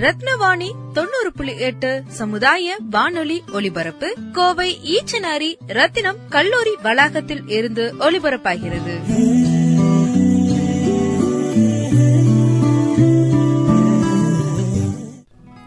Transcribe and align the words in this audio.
ரத்னவாணி 0.00 0.70
தொண்ணூறு 0.92 1.32
புள்ளி 1.34 1.58
எட்டு 1.58 2.02
சமுதாய 2.08 2.76
வானொலி 2.90 3.42
ஒலிபரப்பு. 3.52 4.16
கோவை 4.32 4.78
ஈச்சனாரி 4.84 5.54
ரத்தினம் 5.66 6.16
கல்லூரி 6.28 6.70
வளாகத்தில் 6.82 7.48
இருந்து 7.48 7.94
ஒலிபரப்பாகிறது. 7.98 9.00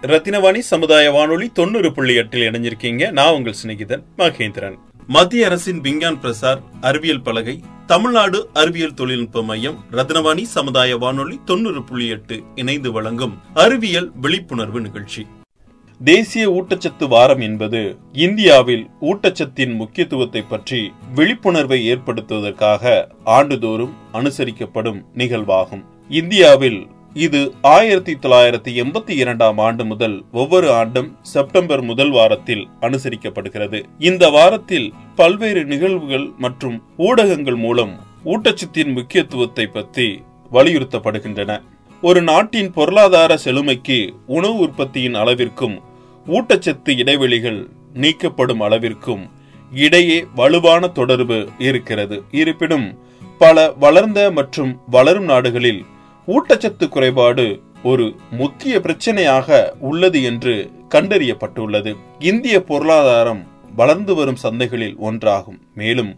ரத்தினவாணி 0.01 0.59
சமுதாய 0.59 1.11
வானொலி 1.11 1.49
தொண்ணூறு 1.49 1.93
புள்ளி 1.93 2.15
எட்டில் 2.15 2.51
இணைஞ்சிருக்கீங்க. 2.51 3.11
நான் 3.11 3.33
உங்கள் 3.33 3.55
சிநேகிதன் 3.63 4.03
மகேந்திரன். 4.17 4.77
மத்திய 5.07 5.45
அரசின் 5.45 5.79
விஞ்ஞான் 5.81 6.19
பிரசார் 6.21 6.61
அறிவியல் 6.81 7.21
பலகை 7.21 7.59
தமிழ்நாடு 7.85 8.49
அறிவியல் 8.53 8.93
தொழில்நுட்ப 8.93 9.43
மையம் 9.43 9.83
ரத்னவாணி 9.91 10.41
சமுதாய 10.41 10.97
வானொலி 10.97 11.39
தொண்ணூறு 11.45 11.83
புள்ளி 11.83 12.07
எட்டு 12.07 12.43
இணைந்து 12.55 12.91
வழங்கும் 12.91 13.37
அறிவியல் 13.53 14.11
விழிப்புணர்வு 14.21 14.81
நிகழ்ச்சி. 14.81 15.27
தேசிய 15.99 16.49
ஊட்டச்சத்து 16.49 17.07
வாரம் 17.07 17.39
என்பது 17.39 17.97
இந்தியாவில் 18.11 18.89
ஊட்டச்சத்தின் 19.01 19.75
முக்கியத்துவத்தை 19.75 20.41
பற்றி 20.41 20.93
விழிப்புணர்வை 21.15 21.93
ஏற்படுத்துவதற்காக 21.93 23.07
ஆண்டுதோறும் 23.23 23.93
அனுசரிக்கப்படும் 24.13 25.05
நிகழ்வாகும். 25.13 25.83
இந்தியாவில் 26.09 26.87
இது 27.13 27.53
ஆயிரத்தி 27.61 28.13
தொள்ளாயிரத்தி 28.13 28.71
எண்பத்தி 28.81 29.09
இரண்டாம் 29.09 29.57
ஆண்டு 29.57 29.85
முதல் 29.85 30.23
ஒவ்வொரு 30.31 30.71
ஆண்டும் 30.71 31.17
செப்டம்பர் 31.21 31.81
முதல் 31.81 32.09
வாரத்தில் 32.09 32.67
அனுசரிக்கப்படுகிறது. 32.81 33.83
இந்த 33.99 34.29
வாரத்தில் 34.29 34.93
பல்வேறு 35.15 35.65
நிகழ்வுகள் 35.65 36.31
மற்றும் 36.37 36.83
ஊடகங்கள் 36.97 37.55
மூலம் 37.55 37.99
ஊட்டச்சத்தின் 38.25 38.93
முக்கியத்துவத்தை 38.93 39.67
பற்றி 39.67 40.23
வலியுறுத்தப்படுகின்றன. 40.51 41.61
ஒரு 42.01 42.21
நாட்டின் 42.21 42.71
பொருளாதார 42.71 43.37
செழுமைக்கு 43.37 44.13
உணவு 44.25 44.67
உற்பத்தியின் 44.67 45.15
அளவிற்கும் 45.15 45.81
ஊட்டச்சத்து 46.27 46.97
இடைவெளிகள் 46.97 47.67
நீக்கப்படும் 47.93 48.61
அளவிற்கும் 48.61 49.29
இடையே 49.71 50.25
வலுவான 50.35 50.87
தொடர்பு 50.87 51.47
இருக்கிறது. 51.57 52.23
இருப்பினும் 52.31 52.99
பல 53.37 53.71
வளர்ந்த 53.71 54.31
மற்றும் 54.31 54.79
வளரும் 54.87 55.23
நாடுகளில் 55.23 55.85
ஊட்டச்சத்து 56.27 56.87
குறைபாடு 56.89 57.59
ஒரு 57.83 58.15
முக்கிய 58.31 58.79
பிரச்சனையாக 58.79 59.71
உள்ளது 59.79 60.23
என்று 60.23 60.71
கண்டறியப்பட்டுள்ளது. 60.89 61.95
இந்திய 62.19 62.63
பொருளாதாரம் 62.63 63.47
வளர்ந்து 63.75 64.15
வரும் 64.15 64.35
சந்தைகளில் 64.35 64.95
ஒன்றாகும். 64.97 65.57
மேலும் 65.75 66.15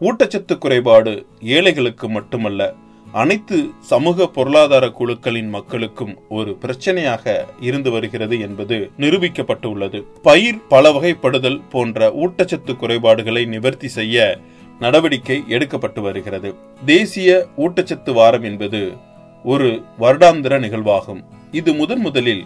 ஊட்டச்சத்து 0.00 0.58
குறைபாடு 0.58 1.26
ஏழைகளுக்கு 1.40 2.08
மட்டுமல்ல 2.08 2.74
அனைத்து 3.12 3.70
சமூக 3.80 4.26
பொருளாதார 4.26 4.88
குழுக்களின் 4.88 5.48
மக்களுக்கும் 5.48 6.18
ஒரு 6.28 6.58
பிரச்சனையாக 6.60 7.44
இருந்து 7.60 7.90
வருகிறது 7.90 8.40
என்பது 8.40 8.90
நிரூபிக்கப்பட்டுள்ளது. 8.98 10.04
பயிர் 10.22 10.66
பல 10.68 10.90
வகைப்படுதல் 10.90 11.60
போன்ற 11.70 12.10
ஊட்டச்சத்து 12.10 12.76
குறைபாடுகளை 12.76 13.46
நிவர்த்தி 13.46 13.88
செய்ய 13.88 14.38
நடவடிக்கை 14.80 15.44
எடுக்கப்பட்டு 15.48 16.00
வருகிறது. 16.00 16.54
தேசிய 16.84 17.46
ஊட்டச்சத்து 17.56 18.12
வாரம் 18.12 18.42
என்பது 18.42 19.05
ஒரு 19.52 19.68
வருடாந்திர 20.00 20.54
நிகழ்வாகும். 20.58 21.20
இது 21.50 21.72
முதன் 21.74 22.00
முதலில் 22.00 22.44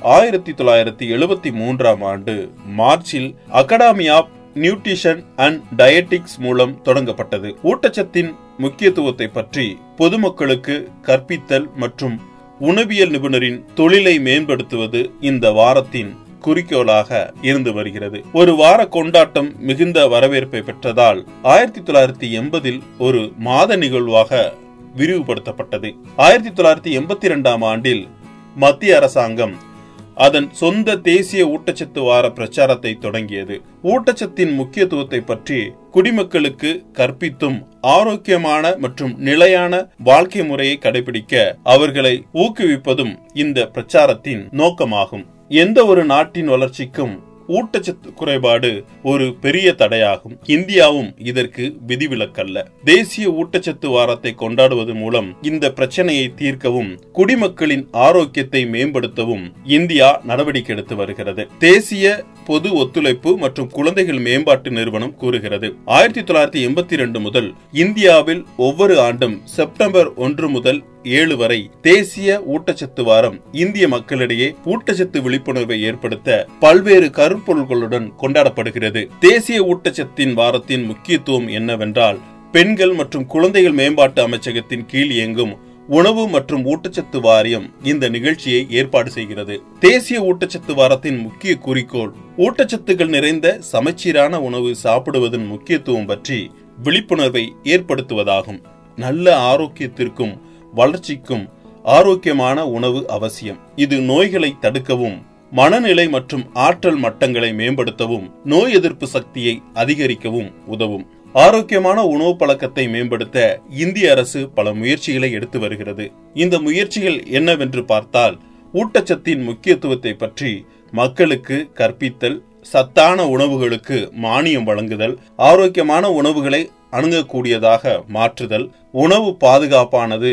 ஆயிரத்தி 0.00 0.52
தொள்ளாயிரத்தி 0.52 1.04
எழுபத்தி 1.14 1.50
மூன்றாம் 1.52 2.02
ஆண்டு 2.02 2.34
மார்ச்சில் 2.78 3.34
academy 3.60 4.06
of 4.08 4.30
nutrition 4.54 5.24
and 5.36 5.62
dietetics 5.76 6.36
மூலம் 6.38 6.74
தொடங்கப்பட்டது. 6.84 7.48
ஊட்டச்சத்தின் 7.62 8.30
முக்கியத்துவத்தை 8.58 9.28
பற்றி 9.28 9.66
பொதுமக்களுக்கு 9.96 10.76
கற்பித்தல் 11.02 11.66
மற்றும் 11.74 12.16
உணவியல் 12.58 13.10
நிபுணரின் 13.10 13.58
தொழிலை 13.74 14.18
மேம்படுத்துவது 14.18 15.10
இந்த 15.20 15.50
வாரத்தின் 15.50 16.16
குறிக்கோளாக 16.40 17.32
இருந்து 17.40 17.72
வருகிறது. 17.72 18.24
ஒரு 18.32 18.54
வார 18.54 18.86
கொண்டாட்டம் 18.86 19.50
மிகுந்த 19.58 20.08
வரவேற்பை 20.08 20.60
பெற்றதால் 20.60 21.20
ஆயிரத்தி 21.42 21.80
தொள்ளாயிரத்தி 21.80 22.28
எண்பதில் 22.40 22.80
ஒரு 22.98 23.32
மாத 23.38 23.76
நிகழ்வாக 23.76 24.54
விரிவுபடுத்தப்பட்டது. 24.96 25.92
ஆயிரத்தி 26.16 26.62
தொள்ளாயிரத்தி 26.62 27.00
எண்பத்தி 27.00 27.24
இரண்டாம் 27.24 27.62
ஆண்டில் 27.62 28.08
மத்திய 28.56 28.96
அரசாங்கம் 28.96 29.66
அதன் 30.14 30.48
சொந்த 30.52 30.96
தேசிய 30.96 31.46
ஊட்டச்சத்து 31.46 32.04
வார 32.04 32.30
பிரச்சாரத்தை 32.30 32.94
தொடங்கியது. 32.94 33.60
ஊட்டச்சத்தின் 33.82 34.54
முக்கியத்துவத்தை 34.54 35.20
பற்றி 35.20 35.72
குடிமக்களுக்கு 35.90 36.84
கற்பித்தும் 36.92 37.66
ஆரோக்கியமான 37.80 38.74
மற்றும் 38.78 39.18
நிலையான 39.18 39.88
வாழ்க்கை 39.98 40.44
முறையை 40.44 40.78
கடைபிடிக்க 40.80 41.54
அவர்களை 41.62 42.26
ஊக்குவிப்பதும் 42.34 43.18
இந்த 43.34 43.66
பிரச்சாரத்தின் 43.66 44.48
நோக்கமாகும். 44.48 45.26
எந்த 45.48 45.86
ஒரு 45.86 46.04
நாட்டின் 46.04 46.48
வளர்ச்சிக்கும் 46.48 47.27
ஊட்டச்சத்து 47.48 48.14
குறைபாடு 48.14 48.84
ஒரு 49.02 49.34
பெரிய 49.34 49.74
தடையாகும். 49.78 50.34
இந்தியாவும் 50.46 51.10
இதற்கு 51.18 51.76
விதிவிலக்கல்ல. 51.86 52.64
தேசிய 52.84 53.28
ஊட்டச்சத்து 53.28 53.86
வாரத்தை 53.86 54.34
கொண்டாடுவது 54.34 54.94
மூலம் 54.94 55.36
இந்த 55.42 55.72
பிரச்சனையை 55.72 56.34
தீர்க்கவும் 56.34 56.98
குடிமக்களின் 57.12 57.88
ஆரோக்கியத்தை 57.92 58.64
மேம்படுத்தவும் 58.64 59.44
இந்தியா 59.64 60.20
நடவடிக்கை 60.24 60.74
எடுத்து 60.76 60.96
வருகிறது. 60.96 61.48
தேசிய 61.58 62.24
பொது 62.44 62.74
ஒத்துழைப்பு 62.74 63.36
மற்றும் 63.36 63.70
குழந்தைகள் 63.70 64.18
மேம்பாட்டு 64.18 64.70
நிறுவனம் 64.70 65.16
கூறுகிறது. 65.16 65.76
ஆயிரத்தி 65.84 66.20
தொள்ளாயிரத்தி 66.20 66.60
எண்பத்தி 66.68 66.92
இரண்டு 66.92 67.20
முதல் 67.20 67.54
இந்தியாவில் 67.72 68.44
ஒவ்வொரு 68.56 69.00
ஆண்டும் 69.00 69.42
செப்டம்பர் 69.44 70.14
ஒன்று 70.14 70.48
முதல் 70.48 70.80
ஏழு 71.02 71.36
வரை 71.36 71.70
தேசிய 71.80 72.38
ஊட்டச்சத்து 72.54 73.02
வாரம் 73.02 73.36
இந்திய 73.52 73.88
மக்களிடையே 73.88 74.54
ஊட்டச்சத்து 74.64 75.22
விழிப்புணர்வை 75.22 75.82
ஏற்படுத்த 75.82 76.46
பல்வேறு 76.60 77.10
கரு 77.10 77.37
கருப்பொருள்களுடன் 77.38 78.12
கொண்டாடப்படுகிறது. 78.20 79.08
தேசிய 79.20 79.64
ஊட்டச்சத்தின் 79.64 80.32
வாரத்தின் 80.32 80.84
முக்கியத்துவம் 80.84 81.48
என்னவென்றால் 81.48 82.18
பெண்கள் 82.52 82.92
மற்றும் 82.92 83.26
குழந்தைகள் 83.26 83.72
மேம்பாட்டு 83.72 84.28
அமைச்சகத்தின் 84.28 84.86
கீழ் 84.86 85.10
இயங்கும் 85.10 85.56
உணவு 85.88 86.28
மற்றும் 86.28 86.66
ஊட்டச்சத்து 86.66 87.20
வாரியம் 87.20 87.70
இந்த 87.82 88.08
நிகழ்ச்சியை 88.08 88.66
ஏற்பாடு 88.70 89.10
செய்கிறது. 89.10 89.62
தேசிய 89.80 90.22
ஊட்டச்சத்து 90.22 90.74
வாரத்தின் 90.74 91.18
முக்கிய 91.18 91.56
குறிக்கோள் 91.56 92.12
ஊட்டச்சத்துகள் 92.36 93.08
நிறைந்த 93.08 93.56
சமச்சீரான 93.60 94.40
உணவு 94.40 94.74
சாப்பிடுவதன் 94.82 95.46
முக்கியத்துவம் 95.46 96.06
பற்றி 96.06 96.50
விழிப்புணர்வை 96.82 97.52
ஏற்படுத்துவதாகும். 97.64 98.62
நல்ல 98.96 99.56
ஆரோக்கியத்திற்கும் 99.56 100.38
வளர்ச்சிக்கும் 100.74 101.48
ஆரோக்கியமான 101.82 102.66
உணவு 102.66 103.08
அவசியம். 103.08 103.58
இது 103.76 104.00
நோய்களை 104.00 104.54
தடுக்கவும் 104.60 105.18
மனநிலை 105.52 106.08
மற்றும் 106.08 106.44
ஆற்றல் 106.66 106.98
மட்டங்களை 107.04 107.50
மேம்படுத்தவும் 107.52 108.26
நோய் 108.44 108.72
எதிர்ப்பு 108.72 109.06
சக்தியை 109.06 109.54
அதிகரிக்கவும் 109.74 110.50
உதவும். 110.66 111.06
ஆரோக்கியமான 111.34 111.98
உணவு 112.06 112.36
பழக்கத்தை 112.36 112.84
மேம்படுத்த 112.88 113.38
இந்திய 113.82 114.10
அரசு 114.10 114.40
பல 114.50 114.72
முயற்சிகளை 114.72 115.32
எடுத்து 115.32 115.58
வருகிறது. 115.60 116.04
இந்த 116.34 116.54
முயற்சிகள் 116.58 117.18
என்னவென்று 117.30 117.84
பார்த்தால் 117.84 118.36
ஊட்டச்சத்தின் 118.74 119.42
முக்கியத்துவத்தை 119.42 120.12
பற்றி 120.16 120.52
மக்களுக்கு 120.92 121.56
கற்பித்தல் 121.74 122.38
சத்தான 122.72 123.18
உணவுகளுக்கு 123.28 123.98
மானியம் 124.24 124.64
வழங்குதல் 124.64 125.14
ஆரோக்கியமான 125.36 126.04
உணவுகளை 126.10 126.62
அணுகக்கூடியதாக 126.90 128.02
மாற்றுதல் 128.08 128.66
உணவு 128.90 129.30
பாதுகாப்பானது 129.44 130.32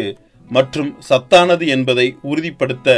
மற்றும் 0.52 0.92
சத்தானது 1.10 1.66
என்பதை 1.68 2.08
உறுதிப்படுத்த 2.22 2.90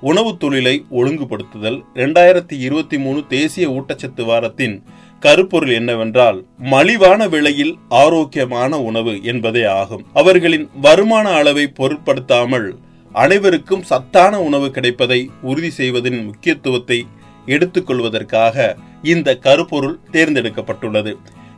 உணவு 0.00 0.36
தொழிலை 0.36 0.84
ஒழுங்குபடுத்துதல். 0.90 1.84
இரண்டாயிரத்தி 1.94 2.52
இருபத்தி 2.52 2.98
மூணு 2.98 3.24
தேசிய 3.28 3.70
ஊட்டச்சத்து 3.70 4.24
வாரத்தின் 4.24 4.82
கருப்பொருள் 5.20 5.72
என்னவென்றால் 5.72 6.44
மலிவான 6.58 7.28
விலையில் 7.28 7.78
ஆரோக்கியமான 7.88 8.80
உணவு 8.80 9.22
என்பதே 9.22 9.64
ஆகும். 9.64 10.06
அவர்களின் 10.14 10.68
வருமான 10.80 11.30
அளவை 11.30 11.66
பொருட்படுத்தாமல் 11.66 12.78
அனைவருக்கும் 13.12 13.82
சத்தான 13.82 14.40
உணவு 14.40 14.70
கிடைப்பதை 14.70 15.30
உறுதி 15.42 15.70
செய்வதின் 15.70 16.24
முக்கியத்துவத்தை 16.24 17.06
எடுத்துக்கொள்வதற்காக 17.46 18.76
இந்த 19.02 19.36
கருப்பொருள் 19.36 19.98
தேர்ந்தெடுக்கப்பட்டுள்ளது. 20.12 21.14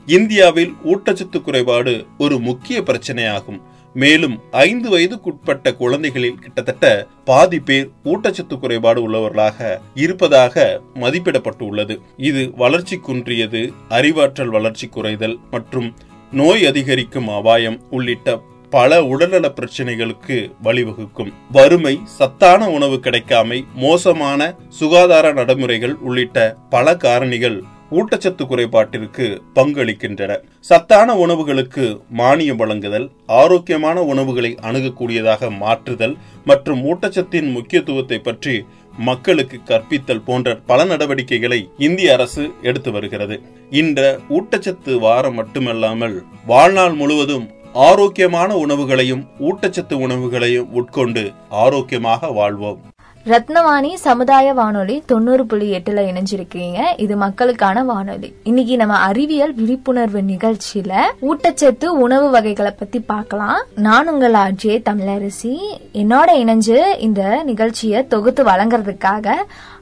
இந்தியாவில் 0.07 0.75
ஊட்டச்சத்து 0.85 1.43
குறைபாடு 1.43 2.07
ஒரு 2.19 2.39
முக்கிய 2.39 2.81
பிரச்சனையாகும். 2.81 3.61
மேலும் 3.95 4.41
ஐந்து 4.51 4.99
வயதுக்குட்பட்ட 4.99 5.77
குழந்தைகளில் 5.77 6.39
கிட்டத்தட்ட 6.39 7.07
பாதி 7.25 7.61
பேர் 7.61 7.91
ஊட்டச்சத்து 8.05 8.59
குறைபாடு 8.59 9.11
உள்ளவர்களாக 9.11 9.79
இருப்பதாக 9.95 10.81
மதிப்பிடப்பட்டுள்ளது. 10.95 11.99
இது 12.17 12.51
வளர்ச்சி 12.57 12.97
குன்றியது 12.97 13.73
அறிவாற்றல் 13.89 14.49
வளர்ச்சி 14.49 14.89
குறைதல் 14.95 15.37
மற்றும் 15.51 15.95
நோய் 16.33 16.67
அதிகரிக்கும் 16.67 17.29
அபாயம் 17.29 17.81
உள்ளிட்ட 17.91 18.41
பல 18.71 19.05
உடல்நல 19.05 19.53
பிரச்சனைகளுக்கு 19.57 20.53
வழிவகுக்கும். 20.63 21.33
வறுமை 21.53 22.01
சத்தான 22.05 22.71
உணவு 22.71 22.97
கிடைக்காமை 22.97 23.65
மோசமான 23.75 24.55
சுகாதார 24.69 25.33
நடைமுறைகள் 25.33 25.95
உள்ளிட்ட 25.95 26.57
பல 26.71 26.95
காரணிகள் 26.95 27.63
ஊட்டச்சத்து 27.97 28.45
குறைபாட்டிற்கு 28.49 29.27
பங்களிக்கின்றன. 29.55 30.33
சத்தான 30.61 31.15
உணவுகளுக்கு 31.15 31.85
மானியம் 32.17 32.57
வழங்குதல் 32.57 33.07
ஆரோக்கியமான 33.27 34.03
உணவுகளை 34.03 34.51
அணுகக்கூடியதாக 34.63 35.51
மாற்றுதல் 35.63 36.17
மற்றும் 36.45 36.83
ஊட்டச்சத்தின் 36.91 37.49
முக்கியத்துவத்தை 37.53 38.19
பற்றி 38.19 38.55
மக்களுக்கு 38.99 39.59
கற்பித்தல் 39.65 40.25
போன்ற 40.25 40.55
பல 40.71 40.85
நடவடிக்கைகளை 40.85 41.61
இந்திய 41.79 42.13
அரசு 42.13 42.45
எடுத்து 42.63 42.93
வருகிறது. 42.93 43.39
இந்த 43.71 44.19
ஊட்டச்சத்து 44.29 44.99
வாரம் 44.99 45.35
மட்டுமல்லாமல் 45.35 46.17
வாழ்நாள் 46.47 46.93
முழுவதும் 46.93 47.47
ஆரோக்கியமான 47.73 48.51
உணவுகளையும் 48.57 49.25
ஊட்டச்சத்து 49.39 49.95
உணவுகளையும் 50.07 50.71
உட்கொண்டு 50.73 51.25
ஆரோக்கியமாக 51.49 52.31
வாழ்வோம். 52.31 52.81
ரத்னவாணி 53.31 53.95
சமுதாய 53.95 54.53
வானொலி 54.55 55.03
தொண்ணூறு 55.07 55.47
புள்ளி 55.47 55.73
எட்டுல 55.73 56.01
இணைஞ்சிருக்கீங்க. 56.11 56.79
இது 56.97 57.17
மக்களுக்கான 57.17 57.83
வானொலி. 57.85 58.35
இன்னைக்கு 58.43 58.77
நம்ம 58.77 58.95
அறிவியல் 58.97 59.55
விழிப்புணர்வு 59.55 60.21
நிகழ்ச்சியில 60.23 60.93
ஊட்டச்சத்து 61.23 61.85
உணவு 61.85 62.31
வகைகளை 62.31 62.71
பத்தி 62.71 63.01
பார்க்கலாம். 63.01 63.59
நான் 63.75 64.09
உங்கள் 64.09 64.33
ஆர்ஜே 64.33 64.77
தமிழரசி. 64.91 65.53
என்னோட 65.93 66.29
இணைஞ்சு 66.45 66.99
இந்த 66.99 67.43
நிகழ்ச்சியை 67.43 68.07
தொகுத்து 68.07 68.45
வழங்குறதுக்காக 68.45 69.37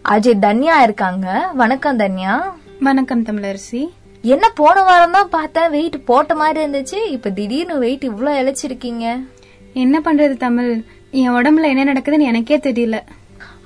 அஜய் 0.08 0.43
தன்யா 0.46 0.82
இருக்காங்க. 0.82 1.48
வணக்கம் 1.54 1.98
தன்யா. 1.98 2.43
வணக்கம் 2.81 3.25
தமிழரசி. 3.25 3.88
என்ன 4.22 4.50
போன 4.54 4.82
வாரம் 4.82 5.10
தான் 5.10 5.28
பார்த்தேன். 5.28 5.70
வெயிட் 5.70 6.04
போட்ட 6.04 6.34
மாதிரி 6.34 6.66
இருந்துச்சு. 6.66 7.06
இப்ப 7.06 7.31
திடீர்னு 7.31 7.78
வெயிட் 7.78 8.04
இவ்ளோ 8.04 8.32
இழைச்சிருக்கீங்க. 8.43 9.26
என்ன 9.72 10.00
பண்றது 10.04 10.37
தமிழ்? 10.37 10.84
என் 11.10 11.31
உடம்புல 11.31 11.69
என்ன 11.75 11.93
நடக்குதுன்னு 11.93 12.31
எனக்கே 12.32 12.56
தெரியல. 12.56 12.98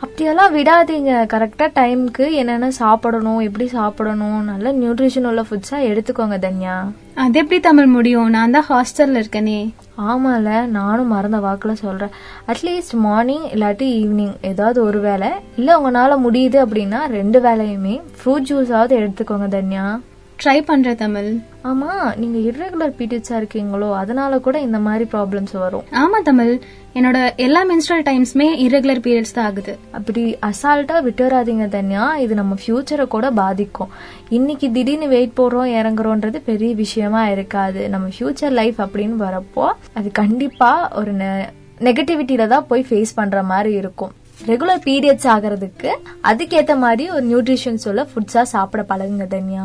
அப்படியெல்லாம் 0.00 0.54
விடாதீங்க. 0.56 1.10
கரெக்டா 1.32 1.66
டைம்க்கு 1.78 2.32
என்னென்ன 2.32 2.70
சாப்பிடணும் 2.70 3.38
எப்படி 3.38 3.66
சாப்பிடணும் 3.68 4.44
நல்ல 4.44 4.72
நியூட்ரிஷன் 4.72 5.26
உள்ள 5.26 5.42
ஃபுட்ஸா 5.42 5.78
எடுத்துக்கோங்க 5.90 6.36
தன்யா. 6.46 6.92
அது 7.14 7.38
எப்படி 7.38 7.60
தமிழ் 7.60 7.86
முடியும்? 7.86 8.30
நான் 8.30 8.50
தான் 8.50 8.66
ஹாஸ்டல்ல 8.68 9.22
இருக்கனே. 9.22 9.72
ஆமால 9.98 10.66
நானும் 10.66 11.08
மறந்த 11.08 11.38
வாக்குல 11.38 11.72
சொல்றேன். 11.72 12.08
அட்லீஸ்ட் 12.46 12.92
மார்னிங் 12.92 13.42
இல்லாட்டி 13.42 13.88
ஈவினிங் 14.02 14.34
ஏதாவது 14.40 14.82
ஒரு 14.82 15.00
வேளை. 15.00 15.28
இல்ல 15.56 15.78
உங்களால 15.78 16.18
முடியுது 16.26 16.58
அப்படின்னா 16.66 17.06
ரெண்டு 17.06 17.40
வேலையுமே 17.40 18.00
ஃப்ரூட் 18.20 18.48
ஜூஸாவது 18.50 18.96
எடுத்துக்கோங்க 19.02 19.48
தன்யா. 19.56 20.00
ட்ரை 20.44 20.62
பண்ற 20.62 20.94
தமிழ். 20.94 21.30
ஆமா 21.68 22.16
நீங்க 22.20 22.36
irregular 22.48 22.88
பீரியட்ஸா 22.98 23.34
இருக்கீங்களோ 23.40 23.88
அதனால 24.02 24.38
கூட 24.46 24.60
இந்த 24.66 24.78
மாதிரி 24.78 25.04
ப்ராப்ளம்ஸ் 25.14 25.52
வரும். 25.62 25.84
ஆமா 26.02 26.18
தமிழ். 26.28 26.52
என்னோட 26.94 27.18
எல்லா 27.46 27.60
மென்ஸ்ட்ரல் 27.70 28.04
டைம்ஸ்மே 28.08 28.46
irregular 28.64 28.96
பீரியட்ஸ் 29.06 29.34
தான் 29.38 29.48
ஆகுது. 29.50 29.78
அப்படி 29.98 30.22
அசால்ட்டா 30.48 30.96
விட்டுறாதீங்க 31.08 31.66
தன்யா. 31.76 32.04
இது 32.24 32.34
நம்ம 32.34 32.56
ஃபியூச்சரை 32.62 33.06
கூட 33.06 33.30
பாதிக்கும். 33.40 33.90
இன்னைக்கு 34.28 34.70
திடீர்னு 34.76 35.08
வெயிட் 35.08 35.36
போடுறோம் 35.40 35.72
இறங்குறோன்றது 35.80 36.40
பெரிய 36.50 36.74
விஷயமா 36.74 37.28
இருக்காது. 37.28 37.88
நம்ம 37.88 38.08
ஃபியூச்சர் 38.16 38.56
லைஃப் 38.60 38.80
அப்படின்னு 38.86 39.18
வரப்போ 39.26 39.66
அது 39.92 40.10
கண்டிப்பா 40.12 40.72
ஒரு 41.02 41.12
நெகட்டிவிட்டியில 41.88 42.46
தான் 42.54 42.66
போய் 42.72 42.86
ஃபேஸ் 42.88 43.14
பண்ற 43.20 43.42
மாதிரி 43.52 43.74
இருக்கும். 43.82 44.14
ரெகுலர் 44.48 44.82
பீரியட்ஸ் 44.88 45.28
ஆகிறதுக்கு 45.32 45.90
அதுக்கேத்த 46.30 46.78
மாதிரி 46.78 47.04
ஒரு 47.10 47.24
நியூட்ரிஷன்ஸ் 47.30 47.86
உள்ள 47.90 48.02
ஃபுட்ஸா 48.10 48.42
சாப்பிட 48.54 48.82
பழகுங்க 48.90 49.26
தன்யா. 49.36 49.64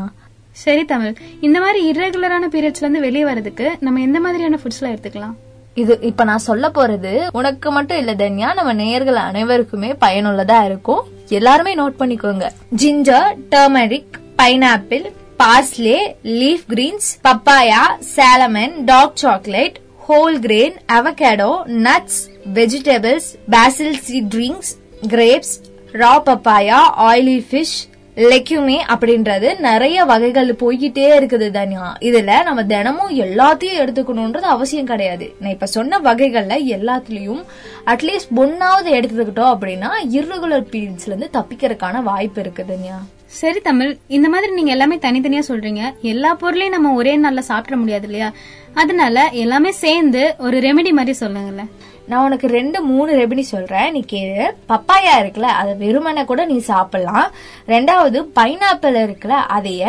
சரி 0.63 0.83
தமிழ். 0.85 1.15
இந்த 1.41 1.57
மாதிரி 1.59 1.79
irregularஆன 1.91 2.45
பீரியட்ஸ்ல 2.53 2.85
இருந்து 2.85 2.99
வெளியே 2.99 3.23
வரதுக்கு 3.23 3.67
நம்ம 3.79 4.01
எந்த 4.01 4.19
மாதிரியான 4.19 4.59
ஃபுட்ஸ்லாம் 4.61 4.93
எடுத்துக்கலாம்? 4.93 5.35
இது 5.81 5.93
இப்ப 6.01 6.23
நான் 6.23 6.45
சொல்ல 6.49 6.65
போறது 6.69 7.11
உனக்கு 7.31 7.71
மட்டும் 7.71 7.97
இல்ல 7.97 8.13
தன்யா 8.13 8.49
நம்ம 8.53 8.73
நேயர்கள் 8.73 9.19
அனைவருக்குமே 9.29 9.89
பயனுள்ளதா 10.03 10.59
இருக்கும். 10.65 11.01
எல்லாருமே 11.29 11.75
நோட் 11.75 11.99
பண்ணிக்கோங்க. 11.99 12.45
Ginger 12.81 13.31
turmeric 13.49 14.15
pineapple 14.41 15.05
parsley 15.41 15.97
leaf 16.41 16.65
greens 16.73 17.09
papaya 17.27 17.83
salmon 18.15 18.75
dark 18.83 19.19
chocolate 19.23 19.77
whole 20.07 20.37
grain 20.45 20.77
avocado 20.97 21.51
nuts 21.87 22.21
vegetables 22.53 23.29
basil 23.49 23.97
seed 24.05 24.29
drinks 24.35 24.71
grapes 25.13 25.55
raw 26.01 26.13
papaya 26.29 26.79
oily 27.07 27.37
fish 27.49 27.77
legume 28.15 28.77
அப்படின்றது 28.87 29.59
நிறைய 29.59 30.03
வகைகள் 30.03 30.53
போய்கிட்டே 30.53 31.07
இருக்குது 31.19 31.49
தனியா. 31.49 31.97
இதுல 31.99 32.43
நம்ம 32.43 32.63
தினமும் 32.63 33.09
எல்லாத்தையும் 33.09 33.79
எடுத்துக்கணும்ன்றது 33.79 34.47
அவசியம் 34.55 34.85
கிடையாது. 34.85 35.35
நான் 35.39 35.51
இப்ப 35.51 35.65
சொன்ன 35.65 35.99
வகைகள்ல 35.99 36.55
எல்லாத்துலயும் 36.75 37.43
அட்லீஸ்ட் 37.85 38.31
ஒன்னாவது 38.35 38.91
எடுத்துக்கிட்டோம் 38.97 39.51
அப்படின்னா 39.55 39.89
இர்ரெகுலர் 40.11 40.65
பீரியட்ஸ்ல 40.71 41.05
இருந்து 41.05 41.29
தப்பிக்கிறதுக்கான 41.33 42.03
வாய்ப்பு 42.03 42.41
இருக்கு 42.41 42.65
தனியா. 42.65 43.01
சரி 43.25 43.59
தமிழ் 43.59 43.97
இந்த 44.07 44.29
மாதிரி 44.29 44.53
நீங்க 44.53 44.71
எல்லாமே 44.71 44.95
தனித்தனியா 44.95 45.41
சொல்றீங்க. 45.47 45.81
எல்லா 46.01 46.33
பொருளையும் 46.33 46.73
நம்ம 46.73 46.93
ஒரே 46.93 47.17
நாள்ல 47.17 47.39
சாப்பிட 47.39 47.77
முடியாது 47.77 48.03
இல்லையா? 48.03 48.31
அதனால 48.73 49.29
எல்லாமே 49.31 49.71
சேர்ந்து 49.71 50.35
ஒரு 50.37 50.59
ரெமெடி 50.59 50.89
மாதிரி 50.89 51.17
சொல்லுங்கல்ல 51.19 51.63
நான் 52.07 52.23
உனக்கு 52.23 52.47
ரெண்டு 52.47 52.81
மூணு 52.81 53.11
ரெபினி 53.19 53.43
சொல்றேன். 53.53 53.91
நீ 53.91 54.01
கேளு. 54.11 54.43
பப்பாயா 54.69 55.13
இருக்குல்ல 55.21 55.49
அதை 55.59 55.73
வெறுமனை 55.83 56.25
கூட 56.25 56.45
நீ 56.45 56.57
சாப்பிடலாம். 56.71 57.27
ரெண்டாவது 57.67 58.19
பைனாப்பிள் 58.39 58.97
இருக்குல்ல 59.05 59.37
அதைய 59.57 59.83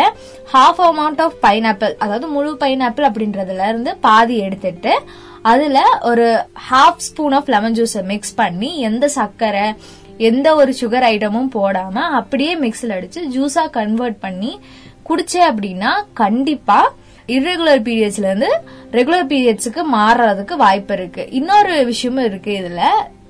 ஹாஃப் 0.54 0.82
அமௌண்ட் 0.88 1.22
ஆஃப் 1.26 1.38
பைனாப்பிள் 1.42 1.94
அதாவது 1.98 2.28
முழு 2.28 2.52
பைனாப்பிள் 2.60 3.08
அப்படின்றதுல 3.10 3.68
இருந்து 3.68 3.96
பாதி 3.96 4.36
எடுத்துட்டு 4.38 4.94
அதுல 5.42 5.78
ஒரு 6.02 6.26
ஹாஃப் 6.70 7.04
ஸ்பூன் 7.08 7.32
ஆஃப் 7.32 7.50
லெமன் 7.54 7.74
ஜூஸை 7.74 8.04
மிக்ஸ் 8.04 8.34
பண்ணி 8.34 8.70
எந்த 8.80 9.08
சர்க்கரை 9.08 9.66
எந்த 10.28 10.48
ஒரு 10.54 10.74
சுகர் 10.80 11.06
ஐட்டமும் 11.12 11.50
போடாம 11.54 11.96
அப்படியே 12.20 12.52
மிக்ஸில் 12.56 12.94
அடிச்சு 12.96 13.22
ஜூஸா 13.34 13.64
கன்வெர்ட் 13.70 14.18
பண்ணி 14.20 14.52
குடிச்சே 15.08 15.42
அப்படின்னா 15.50 15.90
கண்டிப்பா 16.14 16.78
இர்ரெகுலர் 17.34 17.80
பீரியட்ஸ்ல 17.86 18.26
இருந்து 18.30 18.50
ரெகுலர் 18.96 19.28
பீரியட்ஸுக்கு 19.30 19.82
மாறுறதுக்கு 19.94 20.54
வாய்ப்பு 20.64 20.94
இருக்கு. 20.94 21.22
இன்னொரு 21.38 21.74
விஷயமும் 21.84 22.26
இருக்கு 22.28 22.52
இதுல. 22.60 22.82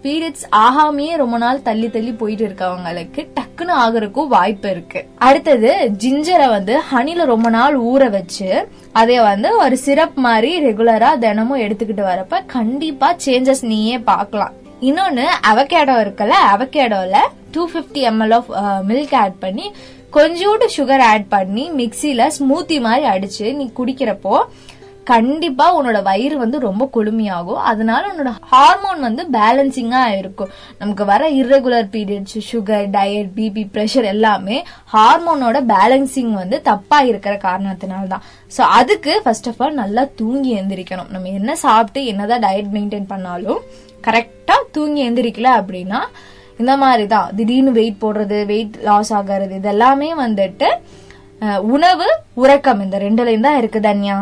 பீரியட்ஸ் 0.03 0.45
ஆகாமையே 0.65 1.15
ரொம்ப 1.21 1.37
நாள் 1.45 1.63
தள்ளி 1.69 1.89
தள்ளி 1.95 2.13
போயிட்டு 2.21 2.45
இருக்கவங்களுக்கு 2.49 3.21
டக்குன்னு 3.37 3.73
ஆகுறதுக்கும் 3.85 4.29
வாய்ப்பு 4.35 4.69
இருக்கு. 4.75 5.01
அடுத்தது 5.29 5.71
ஜிஞ்சரை 6.03 6.49
வந்து 6.49 6.75
ஹனில 6.91 7.25
ரொம்ப 7.33 7.49
நாள் 7.57 7.77
ஊற 7.93 8.11
வச்சு 8.17 8.51
அதை 8.93 9.17
வந்து 9.31 9.51
ஒரு 9.63 9.79
சிரப் 9.87 10.19
மாதிரி 10.27 10.53
ரெகுலரா 10.67 11.11
தினமும் 11.25 11.65
எடுத்துக்கிட்டு 11.65 12.05
வரப்ப 12.13 12.43
கண்டிப்பா 12.57 13.11
சேஞ்சஸ் 13.25 13.65
நீயே 13.73 13.99
பார்க்கலாம். 14.13 14.55
இன்னொன்னு 14.89 15.27
அவகேடோ 15.51 15.97
இருக்குல்ல 16.05 16.39
அவகேடோல 16.55 17.19
two 17.53 17.63
fifty 17.75 18.01
ML 18.09 18.35
of 18.39 18.51
milk 18.89 19.15
add 19.25 19.39
பண்ணி 19.45 19.67
கொஞ்சோண்டு 20.17 20.67
சுகர் 20.77 21.05
ஆட் 21.13 21.29
பண்ணி 21.35 21.65
மிக்சியில 21.81 22.31
ஸ்மூத்தி 22.39 22.77
மாதிரி 22.87 23.07
அடிச்சு 23.15 23.47
நீ 23.59 23.65
குடிக்கிறப்போ 23.79 24.37
கண்டிப்பா 25.11 25.65
உன்னோட 25.79 25.99
வயிறு 26.07 26.37
வந்து 26.43 26.59
ரொம்ப 26.67 26.85
குளுமையாகும். 26.95 27.61
அதனால 27.71 28.03
உன்னோட 28.13 28.31
ஹார்மோன் 28.53 29.01
வந்து 29.07 29.23
பேலன்சிங்கா 29.37 30.01
இருக்கும். 30.21 30.51
நமக்கு 30.81 31.05
வர 31.11 31.29
irregular 31.41 31.87
periods 31.93 32.39
sugar 32.49 32.87
diet 32.97 33.31
BP 33.37 33.65
pressure 33.75 34.09
எல்லாமே 34.15 34.57
ஹார்மோனோட 34.95 35.61
பேலன்சிங் 35.73 36.33
வந்து 36.41 36.59
தப்பா 36.71 37.01
இருக்கிற 37.11 37.35
காரணத்தினால 37.47 38.11
தான் 38.15 38.25
ஸோ 38.57 38.63
அதுக்கு 38.79 39.15
ஃபர்ஸ்ட் 39.27 39.51
ஆஃப் 39.53 39.63
ஆல் 39.67 39.81
நல்லா 39.83 40.05
தூங்கி 40.23 40.53
எந்திரிக்கணும். 40.61 41.13
நம்ம 41.17 41.35
என்ன 41.41 41.55
சாப்பிட்டு 41.67 42.03
என்னதான் 42.13 42.45
டயட் 42.47 42.75
மெயின்டைன் 42.79 43.11
பண்ணாலும் 43.13 43.61
கரெக்டா 44.09 44.57
தூங்கி 44.77 45.03
எந்திரிக்கல 45.11 45.53
அப்படின்னா 45.61 46.01
இந்த 46.61 46.75
மாதிரி 46.83 47.07
தான் 47.15 47.29
திடீர்னு 47.39 47.73
வெயிட் 47.81 48.03
போடுறது 48.05 48.39
வெயிட் 48.53 48.77
லாஸ் 48.89 49.13
ஆகிறது 49.19 49.55
இதெல்லாமே 49.63 50.11
வந்துட்டு 50.25 50.71
உணவு 51.75 52.09
உறக்கம். 52.43 52.83
இந்த 52.85 52.97
ரெண்டுலயும் 53.05 53.47
தான் 53.47 53.59
இருக்கு 53.61 53.81
தன்யா. 53.87 54.17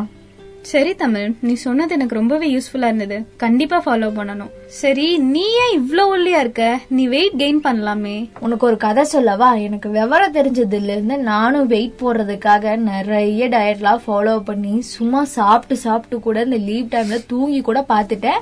சரி 0.71 0.93
தமிழ். 1.03 1.27
நீ 1.47 1.55
சொன்னது 1.65 1.95
எனக்கு 1.97 2.17
ரொம்பவே 2.19 2.47
யூஸ்ஃபுல்லா 2.53 2.89
இருந்தது. 2.91 3.17
கண்டிப்பா 3.43 3.79
ஃபாலோ 3.85 4.09
பண்ணணும். 4.19 4.53
சரி 4.81 5.07
நீ 5.33 5.43
ஏன் 5.65 5.75
இவ்ளோ 5.79 6.05
ஒல்லியா 6.15 6.39
இருக்க? 6.45 6.65
நீ 6.97 7.03
வெயிட் 7.15 7.37
கெயின் 7.43 7.61
பண்ணலாமே. 7.67 8.15
உனக்கு 8.47 8.65
ஒரு 8.71 8.79
கதை 8.85 9.05
சொல்லவா? 9.13 9.51
எனக்கு 9.67 9.91
விவரம் 9.99 10.35
தெரிஞ்சதுல 10.39 10.95
இருந்து 10.97 11.19
நானும் 11.31 11.69
வெயிட் 11.75 12.01
போடுறதுக்காக 12.03 12.75
நிறைய 12.91 13.49
டயட்லாம் 13.55 14.03
ஃபாலோ 14.07 14.35
பண்ணி 14.49 14.75
சும்மா 14.95 15.23
சாப்பிட்டு 15.37 15.79
சாப்பிட்டு 15.87 16.19
கூட 16.27 16.41
இந்த 16.49 16.61
லீவ் 16.71 16.93
டைம்ல 16.95 17.19
தூங்கி 17.33 17.61
கூட 17.69 17.83
பார்த்துட்டேன். 17.93 18.41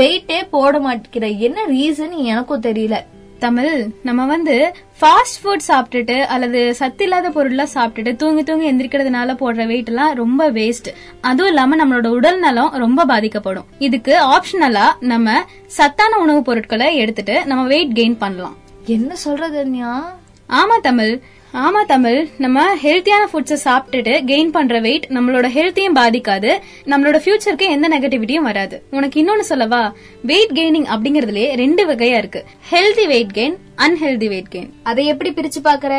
வெயிட்டே 0.00 0.40
போட 0.56 0.74
மாட்டேங்கிற. 0.86 1.28
என்ன 1.48 1.68
ரீசன் 1.74 2.16
எனக்கும் 2.32 2.66
தெரியல. 2.68 2.98
தமிழ் 3.38 3.86
நம்ம 4.02 4.26
வந்து 4.26 4.74
ஃபாஸ்ட் 5.00 5.44
ஃபுட் 5.44 5.58
சாப்பிட்டுட்டு 5.68 6.20
அல்லது 6.20 6.74
சத்து 6.74 7.02
இல்லாத 7.02 7.30
பொருள்லாம் 7.30 7.66
சாப்பிட்டுட்டு 7.74 8.16
தூங்கி 8.16 8.42
தூங்கி 8.42 8.72
எந்திரிக்கிறதுனால 8.72 9.36
போடுற 9.40 9.66
வெயிட் 9.66 9.88
எல்லாம் 9.88 10.14
ரொம்ப 10.14 10.50
வேஸ்ட் 10.50 10.94
அதுவும் 11.20 11.46
இல்லாம 11.46 11.76
நம்மளோட 11.76 12.06
உடல் 12.06 12.38
நலம் 12.38 12.70
ரொம்ப 12.72 13.04
பாதிக்கப்படும். 13.04 13.64
இதுக்கு 13.78 14.18
ஆப்ஷனலா 14.22 14.84
நம்ம 15.00 15.44
சத்தான 15.66 16.16
உணவுப் 16.18 16.44
பொருட்களை 16.44 16.96
எடுத்துட்டு 16.96 17.46
நம்ம 17.46 17.66
வெயிட் 17.66 17.98
கெயின் 17.98 18.16
பண்ணலாம். 18.18 18.56
என்ன 18.84 19.16
சொல்றது 19.16 19.64
ஆமா 20.48 20.80
தமிழ். 20.82 21.20
ஆமா 21.58 21.82
தமிழ் 21.86 22.28
நம்ம 22.38 22.76
ஹெல்த்தியான 22.82 23.24
ஃபுட்ஸை 23.32 23.56
சாப்பிட்டுட்டு 23.64 24.12
கெயின் 24.30 24.50
பண்ற 24.50 24.80
வெயிட் 24.80 25.06
நம்மளோட 25.08 25.46
ஹெல்த்தையும் 25.56 25.96
பாதிக்காது 25.96 26.50
நம்மளோட 26.84 27.18
ஃபியூச்சருக்கு 27.24 27.64
எந்த 27.68 27.88
நெகட்டிவிட்டியும் 27.88 28.46
வராது. 28.48 28.82
உனக்கு 28.90 29.16
இன்னொன்னு 29.22 29.40
சொல்லவா? 29.40 29.94
வெயிட் 30.22 30.50
கெய்னிங் 30.50 30.88
அப்படிங்கறதுலயே 30.94 31.54
ரெண்டு 31.54 31.86
வகையா 31.86 32.16
இருக்கு. 32.16 32.44
Healthy 32.70 33.06
weight 33.06 33.30
gain 33.34 33.56
unhealthy 33.76 34.28
weight 34.28 34.52
gain 34.54 34.70
அதை 34.82 35.06
எப்படி 35.06 35.30
பிரிச்சு 35.30 35.60
பாக்குற 35.64 35.94